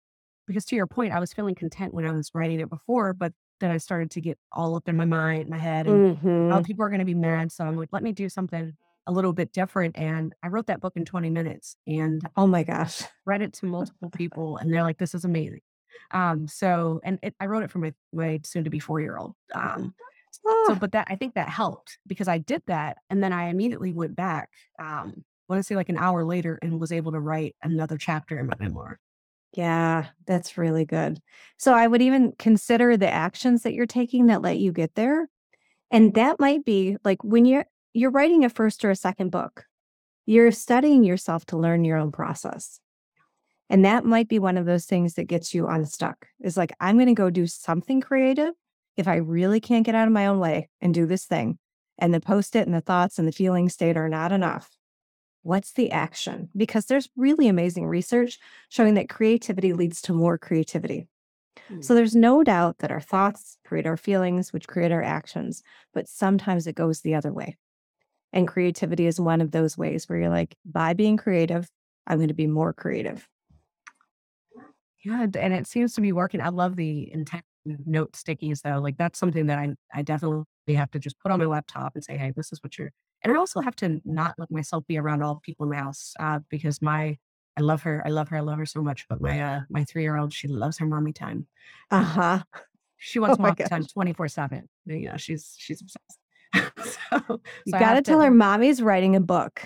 because 0.46 0.64
to 0.66 0.76
your 0.76 0.86
point, 0.86 1.12
I 1.12 1.20
was 1.20 1.32
feeling 1.32 1.54
content 1.54 1.94
when 1.94 2.04
I 2.06 2.12
was 2.12 2.30
writing 2.34 2.60
it 2.60 2.68
before, 2.70 3.12
but 3.14 3.32
then 3.60 3.70
I 3.70 3.78
started 3.78 4.10
to 4.12 4.20
get 4.20 4.38
all 4.52 4.74
up 4.76 4.88
in 4.88 4.96
my 4.96 5.04
mind, 5.04 5.48
my 5.48 5.58
head, 5.58 5.86
and 5.86 6.04
oh, 6.50 6.60
Mhm. 6.60 6.66
people 6.66 6.84
are 6.84 6.88
going 6.90 6.98
to 7.00 7.04
be 7.04 7.14
mad. 7.14 7.52
So 7.52 7.64
I'm 7.64 7.76
like, 7.76 7.90
let 7.92 8.02
me 8.02 8.12
do 8.12 8.28
something 8.28 8.76
a 9.06 9.12
little 9.12 9.32
bit 9.32 9.52
different. 9.52 9.96
And 9.98 10.34
I 10.42 10.48
wrote 10.48 10.66
that 10.66 10.80
book 10.80 10.94
in 10.96 11.04
20 11.04 11.30
minutes 11.30 11.76
and 11.86 12.22
Oh 12.36 12.46
my 12.46 12.62
gosh. 12.64 13.02
read 13.26 13.42
it 13.42 13.52
to 13.54 13.66
multiple 13.66 14.10
people, 14.10 14.56
and 14.58 14.72
they're 14.72 14.82
like, 14.82 14.98
this 14.98 15.14
is 15.14 15.24
amazing. 15.24 15.60
Um, 16.10 16.46
so, 16.48 17.00
and 17.04 17.18
it, 17.22 17.34
I 17.40 17.46
wrote 17.46 17.62
it 17.62 17.70
for 17.70 17.78
my, 17.78 17.92
my 18.12 18.40
soon 18.44 18.64
to 18.64 18.70
be 18.70 18.78
four 18.78 19.00
year 19.00 19.16
old. 19.16 19.34
Um, 19.54 19.94
so, 20.62 20.74
Oh, 20.74 20.74
but 20.74 20.92
that, 20.92 21.06
I 21.10 21.16
think 21.16 21.34
that 21.34 21.48
helped 21.48 21.98
because 22.06 22.28
I 22.28 22.38
did 22.38 22.62
that. 22.66 22.98
And 23.10 23.22
then 23.22 23.32
I 23.32 23.48
immediately 23.48 23.92
went 23.92 24.16
back, 24.16 24.50
um, 24.78 25.24
I 25.48 25.52
want 25.52 25.60
to 25.60 25.62
say 25.62 25.76
like 25.76 25.88
an 25.90 25.98
hour 25.98 26.24
later 26.24 26.58
and 26.62 26.80
was 26.80 26.92
able 26.92 27.12
to 27.12 27.20
write 27.20 27.54
another 27.62 27.98
chapter 27.98 28.38
in 28.38 28.46
my 28.46 28.54
memoir. 28.58 28.98
Yeah, 29.56 30.06
that's 30.26 30.58
really 30.58 30.84
good. 30.84 31.20
So 31.58 31.72
I 31.72 31.86
would 31.86 32.02
even 32.02 32.32
consider 32.38 32.96
the 32.96 33.08
actions 33.08 33.62
that 33.62 33.72
you're 33.72 33.86
taking 33.86 34.26
that 34.26 34.42
let 34.42 34.58
you 34.58 34.72
get 34.72 34.94
there. 34.94 35.28
And 35.90 36.14
that 36.14 36.40
might 36.40 36.64
be 36.64 36.96
like 37.04 37.22
when 37.22 37.44
you're 37.44 37.66
you're 37.92 38.10
writing 38.10 38.44
a 38.44 38.48
first 38.48 38.84
or 38.84 38.90
a 38.90 38.96
second 38.96 39.30
book, 39.30 39.64
you're 40.26 40.50
studying 40.50 41.04
yourself 41.04 41.46
to 41.46 41.56
learn 41.56 41.84
your 41.84 41.96
own 41.96 42.10
process. 42.10 42.80
And 43.70 43.84
that 43.84 44.04
might 44.04 44.28
be 44.28 44.40
one 44.40 44.58
of 44.58 44.66
those 44.66 44.84
things 44.84 45.14
that 45.14 45.28
gets 45.28 45.54
you 45.54 45.68
unstuck. 45.68 46.26
Is 46.40 46.56
like, 46.56 46.72
I'm 46.80 46.96
going 46.96 47.06
to 47.06 47.14
go 47.14 47.30
do 47.30 47.46
something 47.46 48.00
creative 48.00 48.52
if 48.96 49.06
I 49.06 49.16
really 49.16 49.60
can't 49.60 49.86
get 49.86 49.94
out 49.94 50.08
of 50.08 50.12
my 50.12 50.26
own 50.26 50.40
way 50.40 50.68
and 50.80 50.92
do 50.92 51.06
this 51.06 51.24
thing. 51.24 51.58
And 51.98 52.12
the 52.12 52.20
post 52.20 52.56
it 52.56 52.66
and 52.66 52.74
the 52.74 52.80
thoughts 52.80 53.18
and 53.18 53.28
the 53.28 53.32
feeling 53.32 53.68
state 53.68 53.96
are 53.96 54.08
not 54.08 54.32
enough. 54.32 54.68
What's 55.44 55.72
the 55.72 55.90
action? 55.90 56.48
Because 56.56 56.86
there's 56.86 57.10
really 57.16 57.48
amazing 57.48 57.86
research 57.86 58.38
showing 58.70 58.94
that 58.94 59.10
creativity 59.10 59.74
leads 59.74 60.00
to 60.02 60.14
more 60.14 60.38
creativity. 60.38 61.06
Hmm. 61.68 61.82
So 61.82 61.94
there's 61.94 62.16
no 62.16 62.42
doubt 62.42 62.78
that 62.78 62.90
our 62.90 63.00
thoughts 63.00 63.58
create 63.62 63.86
our 63.86 63.98
feelings, 63.98 64.54
which 64.54 64.66
create 64.66 64.90
our 64.90 65.02
actions, 65.02 65.62
but 65.92 66.08
sometimes 66.08 66.66
it 66.66 66.74
goes 66.74 67.02
the 67.02 67.14
other 67.14 67.30
way. 67.30 67.58
And 68.32 68.48
creativity 68.48 69.06
is 69.06 69.20
one 69.20 69.42
of 69.42 69.50
those 69.50 69.76
ways 69.76 70.08
where 70.08 70.18
you're 70.18 70.30
like, 70.30 70.56
by 70.64 70.94
being 70.94 71.18
creative, 71.18 71.70
I'm 72.06 72.16
going 72.16 72.28
to 72.28 72.34
be 72.34 72.46
more 72.46 72.72
creative. 72.72 73.28
Yeah, 75.04 75.26
and 75.38 75.52
it 75.52 75.66
seems 75.66 75.92
to 75.94 76.00
be 76.00 76.12
working. 76.12 76.40
I 76.40 76.48
love 76.48 76.74
the 76.76 77.12
intent 77.12 77.44
note 77.64 78.12
stickies 78.12 78.62
though. 78.62 78.78
Like 78.80 78.96
that's 78.96 79.18
something 79.18 79.46
that 79.46 79.58
I 79.58 79.74
I 79.92 80.02
definitely 80.02 80.44
have 80.68 80.90
to 80.92 80.98
just 80.98 81.18
put 81.20 81.30
on 81.32 81.38
my 81.38 81.44
laptop 81.46 81.94
and 81.94 82.04
say, 82.04 82.16
hey, 82.16 82.32
this 82.36 82.52
is 82.52 82.62
what 82.62 82.78
you're. 82.78 82.90
And 83.22 83.32
I 83.32 83.36
also 83.36 83.60
have 83.60 83.76
to 83.76 84.00
not 84.04 84.34
let 84.38 84.50
myself 84.50 84.86
be 84.86 84.98
around 84.98 85.22
all 85.22 85.40
people 85.42 85.64
in 85.64 85.70
my 85.70 85.76
house 85.76 86.12
uh, 86.20 86.40
because 86.50 86.82
my 86.82 87.16
I 87.56 87.60
love 87.60 87.82
her. 87.82 88.02
I 88.04 88.10
love 88.10 88.28
her. 88.28 88.36
I 88.36 88.40
love 88.40 88.58
her 88.58 88.66
so 88.66 88.82
much. 88.82 89.06
But 89.08 89.20
my 89.20 89.40
uh 89.40 89.60
my 89.70 89.84
three 89.84 90.02
year 90.02 90.16
old, 90.16 90.32
she 90.32 90.48
loves 90.48 90.78
her 90.78 90.86
mommy 90.86 91.12
time. 91.12 91.46
Uh 91.90 92.02
huh. 92.02 92.42
She 92.96 93.18
Oh 93.18 93.22
wants 93.22 93.38
my 93.38 93.48
mommy 93.48 93.64
time 93.68 93.84
twenty 93.84 94.14
four 94.14 94.28
seven. 94.28 94.66
You 94.86 95.10
know, 95.10 95.18
she's 95.18 95.54
she's 95.58 95.82
obsessed. 95.82 96.18
so, 97.10 97.40
You 97.66 97.72
so 97.72 97.76
I 97.76 97.80
got 97.80 97.90
to 97.90 97.94
have 97.96 98.04
tell 98.04 98.20
her 98.22 98.30
mommy's 98.30 98.80
writing 98.80 99.14
a 99.14 99.20
book. 99.20 99.62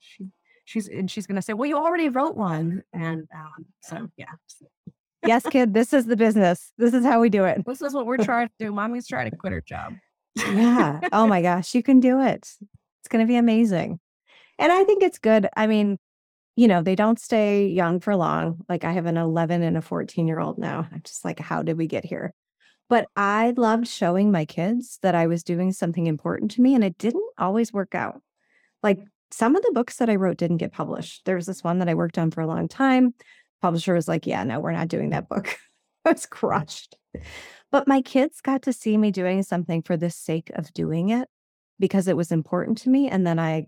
She, 0.00 0.28
she's 0.64 0.88
and 0.88 1.10
she's 1.10 1.26
gonna 1.26 1.42
say, 1.42 1.52
well, 1.52 1.68
you 1.68 1.76
already 1.76 2.08
wrote 2.08 2.34
one, 2.34 2.82
and 2.94 3.28
um, 3.34 3.66
so 3.82 4.08
yeah. 4.16 4.26
Yes, 5.24 5.44
kid, 5.48 5.74
this 5.74 5.92
is 5.92 6.06
the 6.06 6.16
business. 6.16 6.72
This 6.78 6.94
is 6.94 7.04
how 7.04 7.20
we 7.20 7.28
do 7.28 7.44
it. 7.44 7.62
This 7.66 7.82
is 7.82 7.94
what 7.94 8.06
we're 8.06 8.16
trying 8.16 8.48
to 8.48 8.54
do. 8.58 8.72
Mommy's 8.72 9.06
trying 9.06 9.30
to 9.30 9.36
quit 9.36 9.52
her 9.52 9.60
job. 9.60 9.94
Yeah. 10.36 11.00
Oh 11.12 11.26
my 11.26 11.42
gosh, 11.42 11.74
you 11.74 11.82
can 11.82 12.00
do 12.00 12.20
it. 12.20 12.38
It's 12.40 13.08
going 13.08 13.24
to 13.24 13.28
be 13.28 13.36
amazing. 13.36 14.00
And 14.58 14.72
I 14.72 14.84
think 14.84 15.02
it's 15.02 15.18
good. 15.18 15.48
I 15.56 15.66
mean, 15.66 15.98
you 16.56 16.68
know, 16.68 16.82
they 16.82 16.94
don't 16.94 17.18
stay 17.18 17.66
young 17.66 18.00
for 18.00 18.14
long. 18.16 18.60
Like 18.68 18.84
I 18.84 18.92
have 18.92 19.06
an 19.06 19.16
11 19.16 19.62
and 19.62 19.76
a 19.76 19.82
14 19.82 20.26
year 20.26 20.40
old 20.40 20.58
now. 20.58 20.88
I'm 20.92 21.02
just 21.02 21.24
like, 21.24 21.38
how 21.38 21.62
did 21.62 21.78
we 21.78 21.86
get 21.86 22.04
here? 22.04 22.34
But 22.88 23.08
I 23.16 23.54
loved 23.56 23.88
showing 23.88 24.30
my 24.30 24.44
kids 24.44 24.98
that 25.02 25.14
I 25.14 25.26
was 25.26 25.42
doing 25.42 25.72
something 25.72 26.06
important 26.06 26.50
to 26.52 26.62
me 26.62 26.74
and 26.74 26.84
it 26.84 26.98
didn't 26.98 27.24
always 27.38 27.72
work 27.72 27.94
out. 27.94 28.20
Like 28.82 28.98
some 29.30 29.56
of 29.56 29.62
the 29.62 29.72
books 29.72 29.96
that 29.96 30.10
I 30.10 30.16
wrote 30.16 30.36
didn't 30.36 30.58
get 30.58 30.72
published. 30.72 31.24
There 31.24 31.36
was 31.36 31.46
this 31.46 31.64
one 31.64 31.78
that 31.78 31.88
I 31.88 31.94
worked 31.94 32.18
on 32.18 32.30
for 32.30 32.42
a 32.42 32.46
long 32.46 32.68
time. 32.68 33.14
Publisher 33.62 33.94
was 33.94 34.08
like, 34.08 34.26
yeah, 34.26 34.44
no, 34.44 34.60
we're 34.60 34.72
not 34.72 34.88
doing 34.88 35.10
that 35.10 35.28
book. 35.28 35.56
I 36.04 36.12
was 36.12 36.26
mm. 36.26 36.30
crushed. 36.30 36.96
But 37.70 37.88
my 37.88 38.02
kids 38.02 38.40
got 38.40 38.62
to 38.62 38.72
see 38.72 38.98
me 38.98 39.10
doing 39.10 39.42
something 39.42 39.82
for 39.82 39.96
the 39.96 40.10
sake 40.10 40.50
of 40.54 40.72
doing 40.74 41.08
it 41.08 41.28
because 41.78 42.08
it 42.08 42.16
was 42.16 42.30
important 42.30 42.78
to 42.78 42.90
me. 42.90 43.08
And 43.08 43.26
then 43.26 43.38
I 43.38 43.66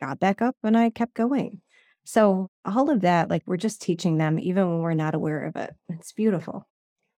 got 0.00 0.18
back 0.20 0.42
up 0.42 0.56
and 0.62 0.76
I 0.76 0.90
kept 0.90 1.14
going. 1.14 1.60
So 2.04 2.48
all 2.64 2.90
of 2.90 3.02
that, 3.02 3.30
like 3.30 3.42
we're 3.46 3.56
just 3.56 3.80
teaching 3.80 4.18
them 4.18 4.38
even 4.38 4.68
when 4.68 4.80
we're 4.80 4.94
not 4.94 5.14
aware 5.14 5.44
of 5.44 5.56
it. 5.56 5.74
It's 5.88 6.12
beautiful. 6.12 6.66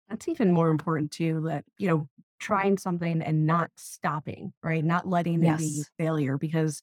That's 0.09 0.29
even 0.29 0.53
more 0.53 0.69
important 0.69 1.11
too, 1.13 1.45
that, 1.47 1.65
you 1.79 1.89
know, 1.89 2.09
trying 2.39 2.77
something 2.77 3.23
and 3.23 3.47
not 3.47 3.71
stopping, 3.77 4.53
right? 4.63 4.85
Not 4.85 5.09
letting 5.09 5.43
it 5.43 5.59
be 5.59 5.83
failure 5.97 6.37
because 6.37 6.83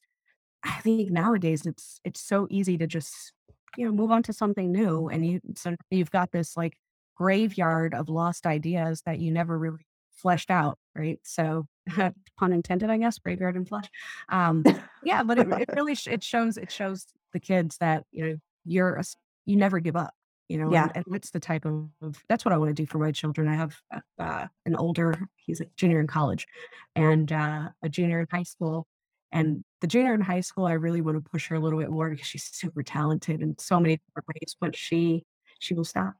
I 0.64 0.80
think 0.80 1.10
nowadays 1.10 1.66
it's 1.66 2.00
it's 2.04 2.20
so 2.20 2.46
easy 2.50 2.76
to 2.78 2.86
just, 2.86 3.32
you 3.76 3.86
know, 3.86 3.92
move 3.92 4.10
on 4.10 4.22
to 4.24 4.32
something 4.32 4.72
new 4.72 5.08
and 5.08 5.26
you 5.26 5.40
so 5.56 5.76
you've 5.90 6.10
got 6.10 6.32
this 6.32 6.56
like 6.56 6.76
graveyard 7.16 7.94
of 7.94 8.08
lost 8.08 8.46
ideas 8.46 9.02
that 9.06 9.18
you 9.20 9.30
never 9.30 9.58
really 9.58 9.86
fleshed 10.10 10.50
out, 10.50 10.78
right? 10.94 11.18
So 11.22 11.66
pun 12.38 12.52
intended, 12.52 12.90
I 12.90 12.96
guess, 12.98 13.18
graveyard 13.18 13.56
and 13.56 13.68
flesh. 13.68 13.86
Um, 14.28 14.64
yeah, 15.04 15.22
but 15.22 15.38
it, 15.38 15.48
it 15.52 15.68
really 15.76 15.94
sh- 15.94 16.08
it 16.08 16.22
shows 16.22 16.56
it 16.56 16.70
shows 16.70 17.06
the 17.32 17.40
kids 17.40 17.76
that 17.78 18.04
you 18.10 18.24
know 18.26 18.36
you're 18.64 18.96
a, 18.96 19.04
you 19.46 19.56
never 19.56 19.80
give 19.80 19.96
up, 19.96 20.12
you 20.48 20.58
know, 20.58 20.70
Yeah. 20.72 20.88
and 20.94 21.04
that's 21.08 21.30
the 21.30 21.40
type 21.40 21.64
of, 21.64 21.88
of 22.02 22.22
that's 22.28 22.44
what 22.44 22.52
I 22.52 22.58
want 22.58 22.70
to 22.70 22.74
do 22.82 22.86
for 22.86 22.98
my 22.98 23.12
children. 23.12 23.48
I 23.48 23.54
have 23.54 23.80
uh, 23.94 24.00
uh, 24.18 24.46
an 24.66 24.76
older, 24.76 25.18
he's 25.36 25.60
a 25.60 25.66
junior 25.76 26.00
in 26.00 26.06
college, 26.06 26.46
and 26.94 27.30
uh, 27.32 27.68
a 27.82 27.88
junior 27.88 28.20
in 28.20 28.26
high 28.30 28.42
school. 28.44 28.86
And 29.32 29.64
the 29.80 29.86
junior 29.86 30.14
in 30.14 30.20
high 30.20 30.40
school, 30.40 30.66
I 30.66 30.72
really 30.72 31.00
want 31.00 31.22
to 31.22 31.30
push 31.30 31.48
her 31.48 31.56
a 31.56 31.60
little 31.60 31.78
bit 31.78 31.90
more 31.90 32.10
because 32.10 32.26
she's 32.26 32.44
super 32.44 32.82
talented 32.82 33.42
in 33.42 33.56
so 33.58 33.78
many 33.80 33.98
different 33.98 34.26
ways, 34.28 34.56
but 34.60 34.76
she 34.76 35.24
she 35.60 35.74
will 35.74 35.84
stop 35.84 36.14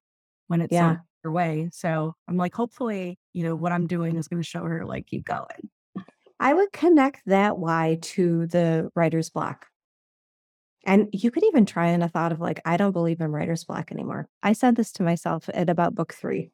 when 0.48 0.60
it's 0.60 0.72
Yeah. 0.72 0.80
not 0.80 0.98
her 1.24 1.32
way. 1.32 1.70
So 1.72 2.14
I'm 2.28 2.36
like, 2.36 2.54
hopefully, 2.54 3.18
you 3.32 3.42
know, 3.44 3.54
what 3.56 3.72
I'm 3.72 3.86
doing 3.86 4.16
is 4.16 4.28
going 4.28 4.42
to 4.42 4.48
show 4.48 4.64
her 4.64 4.84
like 4.86 5.06
keep 5.06 5.24
going. 5.24 5.70
I 6.40 6.54
would 6.54 6.72
connect 6.72 7.22
that 7.26 7.58
why 7.58 7.98
to 8.02 8.46
the 8.46 8.90
writer's 8.94 9.30
block. 9.30 9.68
And 10.84 11.08
you 11.12 11.30
could 11.30 11.44
even 11.44 11.66
try 11.66 11.88
in 11.88 12.02
a 12.02 12.08
thought 12.08 12.32
of 12.32 12.40
like, 12.40 12.60
I 12.64 12.76
don't 12.76 12.92
believe 12.92 13.20
in 13.20 13.30
writer's 13.32 13.64
block 13.64 13.92
anymore. 13.92 14.28
I 14.42 14.54
said 14.54 14.76
this 14.76 14.92
to 14.92 15.02
myself 15.02 15.48
at 15.52 15.68
about 15.68 15.94
book 15.94 16.14
three. 16.14 16.52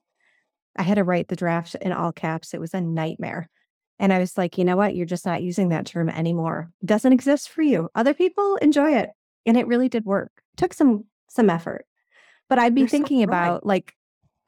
I 0.77 0.83
had 0.83 0.97
to 0.97 1.05
write 1.05 1.29
the 1.29 1.37
draft 1.37 1.77
in 1.77 1.92
all 1.92 2.12
caps. 2.12 2.55
It 2.55 2.61
was 2.61 2.75
a 2.75 2.81
nightmare. 2.81 3.51
And 3.99 4.13
I 4.13 4.19
was 4.19 4.37
like, 4.37 4.59
you 4.59 4.65
know 4.65 4.77
what? 4.77 4.95
You're 4.95 5.07
just 5.07 5.27
not 5.27 5.43
using 5.43 5.71
that 5.71 5.87
term 5.87 6.09
anymore. 6.09 6.71
It 6.83 6.87
doesn't 6.87 7.13
exist 7.13 7.49
for 7.49 7.63
you. 7.63 7.89
Other 7.95 8.15
people 8.15 8.57
enjoy 8.57 8.95
it. 8.97 9.11
And 9.47 9.57
it 9.57 9.67
really 9.67 9.89
did 9.89 10.05
work. 10.05 10.31
took 10.57 10.75
some 10.75 11.05
some 11.29 11.51
effort. 11.51 11.87
But 12.49 12.59
I'd 12.59 12.75
be 12.75 12.83
You're 12.83 12.89
thinking 12.89 13.19
right. 13.19 13.29
about 13.29 13.67
like, 13.67 13.95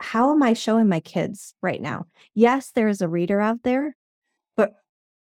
how 0.00 0.30
am 0.30 0.42
I 0.42 0.52
showing 0.52 0.88
my 0.88 1.00
kids 1.00 1.54
right 1.62 1.80
now? 1.80 2.06
Yes, 2.34 2.70
there 2.70 2.88
is 2.88 3.00
a 3.00 3.08
reader 3.08 3.40
out 3.40 3.62
there, 3.64 3.96
but 4.56 4.74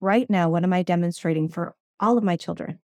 right 0.00 0.28
now, 0.28 0.50
what 0.50 0.64
am 0.64 0.72
I 0.72 0.82
demonstrating 0.82 1.48
for 1.48 1.74
all 2.00 2.18
of 2.18 2.24
my 2.24 2.36
children? 2.36 2.78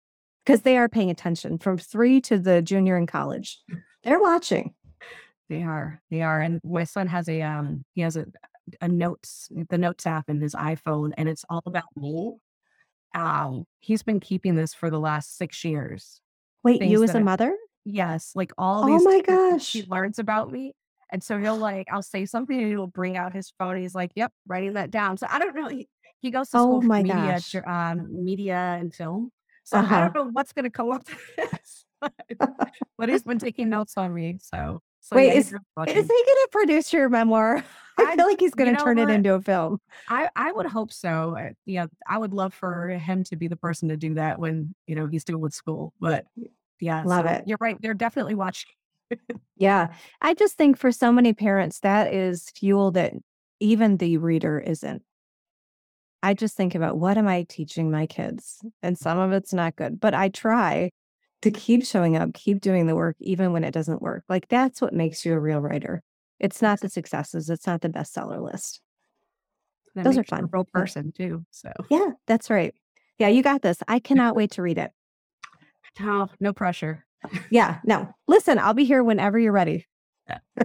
Because 0.44 0.62
they 0.62 0.76
are 0.76 0.88
paying 0.88 1.10
attention 1.10 1.58
from 1.58 1.78
three 1.78 2.20
to 2.22 2.38
the 2.38 2.62
junior 2.62 2.96
in 2.96 3.06
college. 3.06 3.60
They're 4.02 4.20
watching. 4.20 4.74
They 5.48 5.62
are. 5.62 6.00
They 6.10 6.22
are. 6.22 6.40
And 6.40 6.60
my 6.64 6.84
son 6.84 7.06
has 7.08 7.28
a 7.28 7.42
um 7.42 7.84
he 7.94 8.00
has 8.02 8.16
a 8.16 8.26
a 8.80 8.88
notes 8.88 9.48
the 9.70 9.78
notes 9.78 10.06
app 10.06 10.28
in 10.28 10.40
his 10.40 10.54
iPhone 10.54 11.12
and 11.16 11.28
it's 11.28 11.44
all 11.50 11.62
about 11.66 11.84
me. 11.96 12.32
Um 13.14 13.64
he's 13.80 14.02
been 14.02 14.20
keeping 14.20 14.54
this 14.54 14.74
for 14.74 14.90
the 14.90 14.98
last 15.00 15.36
six 15.36 15.64
years. 15.64 16.20
Wait, 16.62 16.78
Things 16.80 16.92
you 16.92 17.02
as 17.02 17.14
a 17.14 17.20
mother? 17.20 17.54
yes, 17.84 18.32
like 18.34 18.52
all 18.58 18.82
Oh 18.82 18.86
these 18.86 19.04
my 19.04 19.20
gosh. 19.20 19.72
he 19.72 19.84
learns 19.88 20.18
about 20.18 20.50
me. 20.50 20.72
And 21.12 21.22
so 21.22 21.38
he'll 21.38 21.58
like 21.58 21.86
I'll 21.92 22.02
say 22.02 22.24
something 22.24 22.58
and 22.58 22.68
he'll 22.70 22.86
bring 22.86 23.16
out 23.16 23.32
his 23.34 23.52
phone. 23.58 23.76
He's 23.76 23.94
like, 23.94 24.10
Yep, 24.16 24.32
writing 24.46 24.72
that 24.74 24.90
down. 24.90 25.16
So 25.16 25.26
I 25.30 25.38
don't 25.38 25.54
know. 25.54 25.68
He, 25.68 25.88
he 26.20 26.30
goes 26.30 26.48
to 26.50 26.58
Oh 26.58 26.64
school 26.64 26.80
for 26.80 26.86
my 26.88 27.02
media 27.02 27.34
gosh. 27.34 27.54
um 27.66 28.24
media 28.24 28.76
and 28.80 28.92
film. 28.94 29.30
So 29.64 29.78
I 29.78 29.80
Uh-huh. 29.80 30.00
don't 30.00 30.14
know 30.14 30.30
what's 30.32 30.52
gonna 30.52 30.70
come 30.70 30.90
up 30.90 31.04
to 31.06 31.16
this. 31.36 31.84
but 32.98 33.08
he's 33.08 33.22
been 33.22 33.38
taking 33.38 33.68
notes 33.68 33.96
on 33.96 34.14
me. 34.14 34.38
So 34.40 34.80
so 35.04 35.16
Wait, 35.16 35.26
yeah, 35.26 35.34
is 35.34 35.46
is 35.48 35.52
he 35.52 36.24
gonna 36.26 36.48
produce 36.50 36.90
your 36.90 37.10
memoir? 37.10 37.62
I 37.98 38.04
I 38.04 38.16
feel 38.16 38.26
like 38.26 38.40
he's 38.40 38.54
gonna 38.54 38.72
know 38.72 38.82
turn 38.82 38.98
it 38.98 39.10
into 39.10 39.34
a 39.34 39.40
film. 39.40 39.78
I 40.08 40.30
I 40.34 40.50
would 40.50 40.64
hope 40.64 40.90
so. 40.90 41.36
Uh, 41.38 41.50
yeah, 41.66 41.86
I 42.08 42.16
would 42.16 42.32
love 42.32 42.54
for 42.54 42.88
him 42.88 43.22
to 43.24 43.36
be 43.36 43.46
the 43.46 43.54
person 43.54 43.90
to 43.90 43.98
do 43.98 44.14
that 44.14 44.38
when, 44.38 44.74
you 44.86 44.94
know, 44.94 45.06
he's 45.06 45.20
still 45.20 45.36
with 45.36 45.52
school. 45.52 45.92
But 46.00 46.24
yeah, 46.80 47.02
Love 47.04 47.26
so 47.26 47.32
it. 47.32 47.44
you're 47.46 47.58
right. 47.60 47.76
They're 47.82 47.92
definitely 47.92 48.34
watching. 48.34 48.70
Yeah. 49.56 49.94
I 50.20 50.34
just 50.34 50.56
think 50.56 50.76
for 50.76 50.90
so 50.90 51.12
many 51.12 51.32
parents, 51.32 51.78
that 51.80 52.12
is 52.12 52.50
fuel 52.56 52.90
that 52.92 53.12
even 53.60 53.98
the 53.98 54.16
reader 54.16 54.58
isn't. 54.58 55.02
I 56.24 56.34
just 56.34 56.56
think 56.56 56.74
about 56.74 56.98
what 56.98 57.16
am 57.16 57.28
I 57.28 57.44
teaching 57.48 57.88
my 57.88 58.06
kids? 58.06 58.60
And 58.82 58.98
some 58.98 59.18
of 59.18 59.30
it's 59.30 59.52
not 59.52 59.76
good, 59.76 60.00
but 60.00 60.12
I 60.12 60.30
try 60.30 60.90
to 61.44 61.50
keep 61.50 61.84
showing 61.84 62.16
up, 62.16 62.32
keep 62.32 62.62
doing 62.62 62.86
the 62.86 62.96
work, 62.96 63.16
even 63.20 63.52
when 63.52 63.64
it 63.64 63.72
doesn't 63.72 64.00
work. 64.00 64.24
Like 64.30 64.48
that's 64.48 64.80
what 64.80 64.94
makes 64.94 65.26
you 65.26 65.34
a 65.34 65.38
real 65.38 65.60
writer. 65.60 66.02
It's 66.40 66.62
not 66.62 66.80
the 66.80 66.88
successes, 66.88 67.50
it's 67.50 67.66
not 67.66 67.82
the 67.82 67.90
bestseller 67.90 68.42
list. 68.42 68.80
That 69.94 70.04
Those 70.04 70.16
are 70.16 70.24
fun. 70.24 70.48
real 70.50 70.64
person 70.64 71.12
too. 71.12 71.44
So 71.50 71.70
Yeah, 71.90 72.12
that's 72.26 72.48
right. 72.48 72.74
Yeah, 73.18 73.28
you 73.28 73.42
got 73.42 73.60
this. 73.60 73.76
I 73.86 73.98
cannot 74.08 74.34
wait 74.34 74.52
to 74.52 74.62
read 74.62 74.78
it. 74.78 74.90
no, 76.00 76.28
no 76.40 76.52
pressure. 76.54 77.04
Yeah, 77.50 77.78
no. 77.84 78.08
Listen, 78.26 78.58
I'll 78.58 78.74
be 78.74 78.84
here 78.84 79.02
whenever 79.04 79.38
you're 79.38 79.52
ready. 79.52 79.86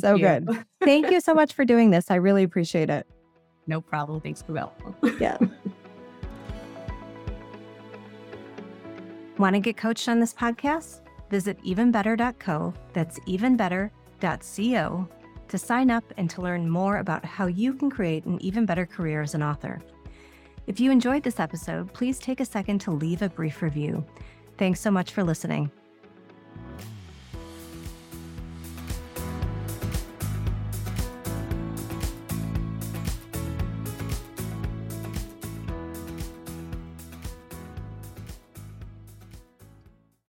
So 0.00 0.14
you. 0.14 0.24
good. 0.24 0.48
Thank 0.82 1.10
you 1.10 1.20
so 1.20 1.34
much 1.34 1.52
for 1.52 1.66
doing 1.66 1.90
this. 1.90 2.10
I 2.10 2.14
really 2.14 2.44
appreciate 2.44 2.88
it. 2.88 3.06
No 3.66 3.82
problem. 3.82 4.22
Thanks 4.22 4.40
for 4.40 4.52
that. 4.52 4.72
Yeah. 5.20 5.36
Want 9.40 9.54
to 9.54 9.60
get 9.60 9.78
coached 9.78 10.06
on 10.06 10.20
this 10.20 10.34
podcast? 10.34 11.00
Visit 11.30 11.58
evenbetter.co, 11.64 12.74
that's 12.92 13.18
evenbetter.co, 13.20 15.08
to 15.48 15.58
sign 15.58 15.90
up 15.90 16.04
and 16.18 16.28
to 16.28 16.42
learn 16.42 16.68
more 16.68 16.98
about 16.98 17.24
how 17.24 17.46
you 17.46 17.72
can 17.72 17.88
create 17.88 18.26
an 18.26 18.38
even 18.42 18.66
better 18.66 18.84
career 18.84 19.22
as 19.22 19.34
an 19.34 19.42
author. 19.42 19.80
If 20.66 20.78
you 20.78 20.90
enjoyed 20.90 21.22
this 21.22 21.40
episode, 21.40 21.90
please 21.94 22.18
take 22.18 22.40
a 22.40 22.44
second 22.44 22.80
to 22.82 22.90
leave 22.90 23.22
a 23.22 23.30
brief 23.30 23.62
review. 23.62 24.04
Thanks 24.58 24.78
so 24.78 24.90
much 24.90 25.12
for 25.12 25.24
listening. 25.24 25.70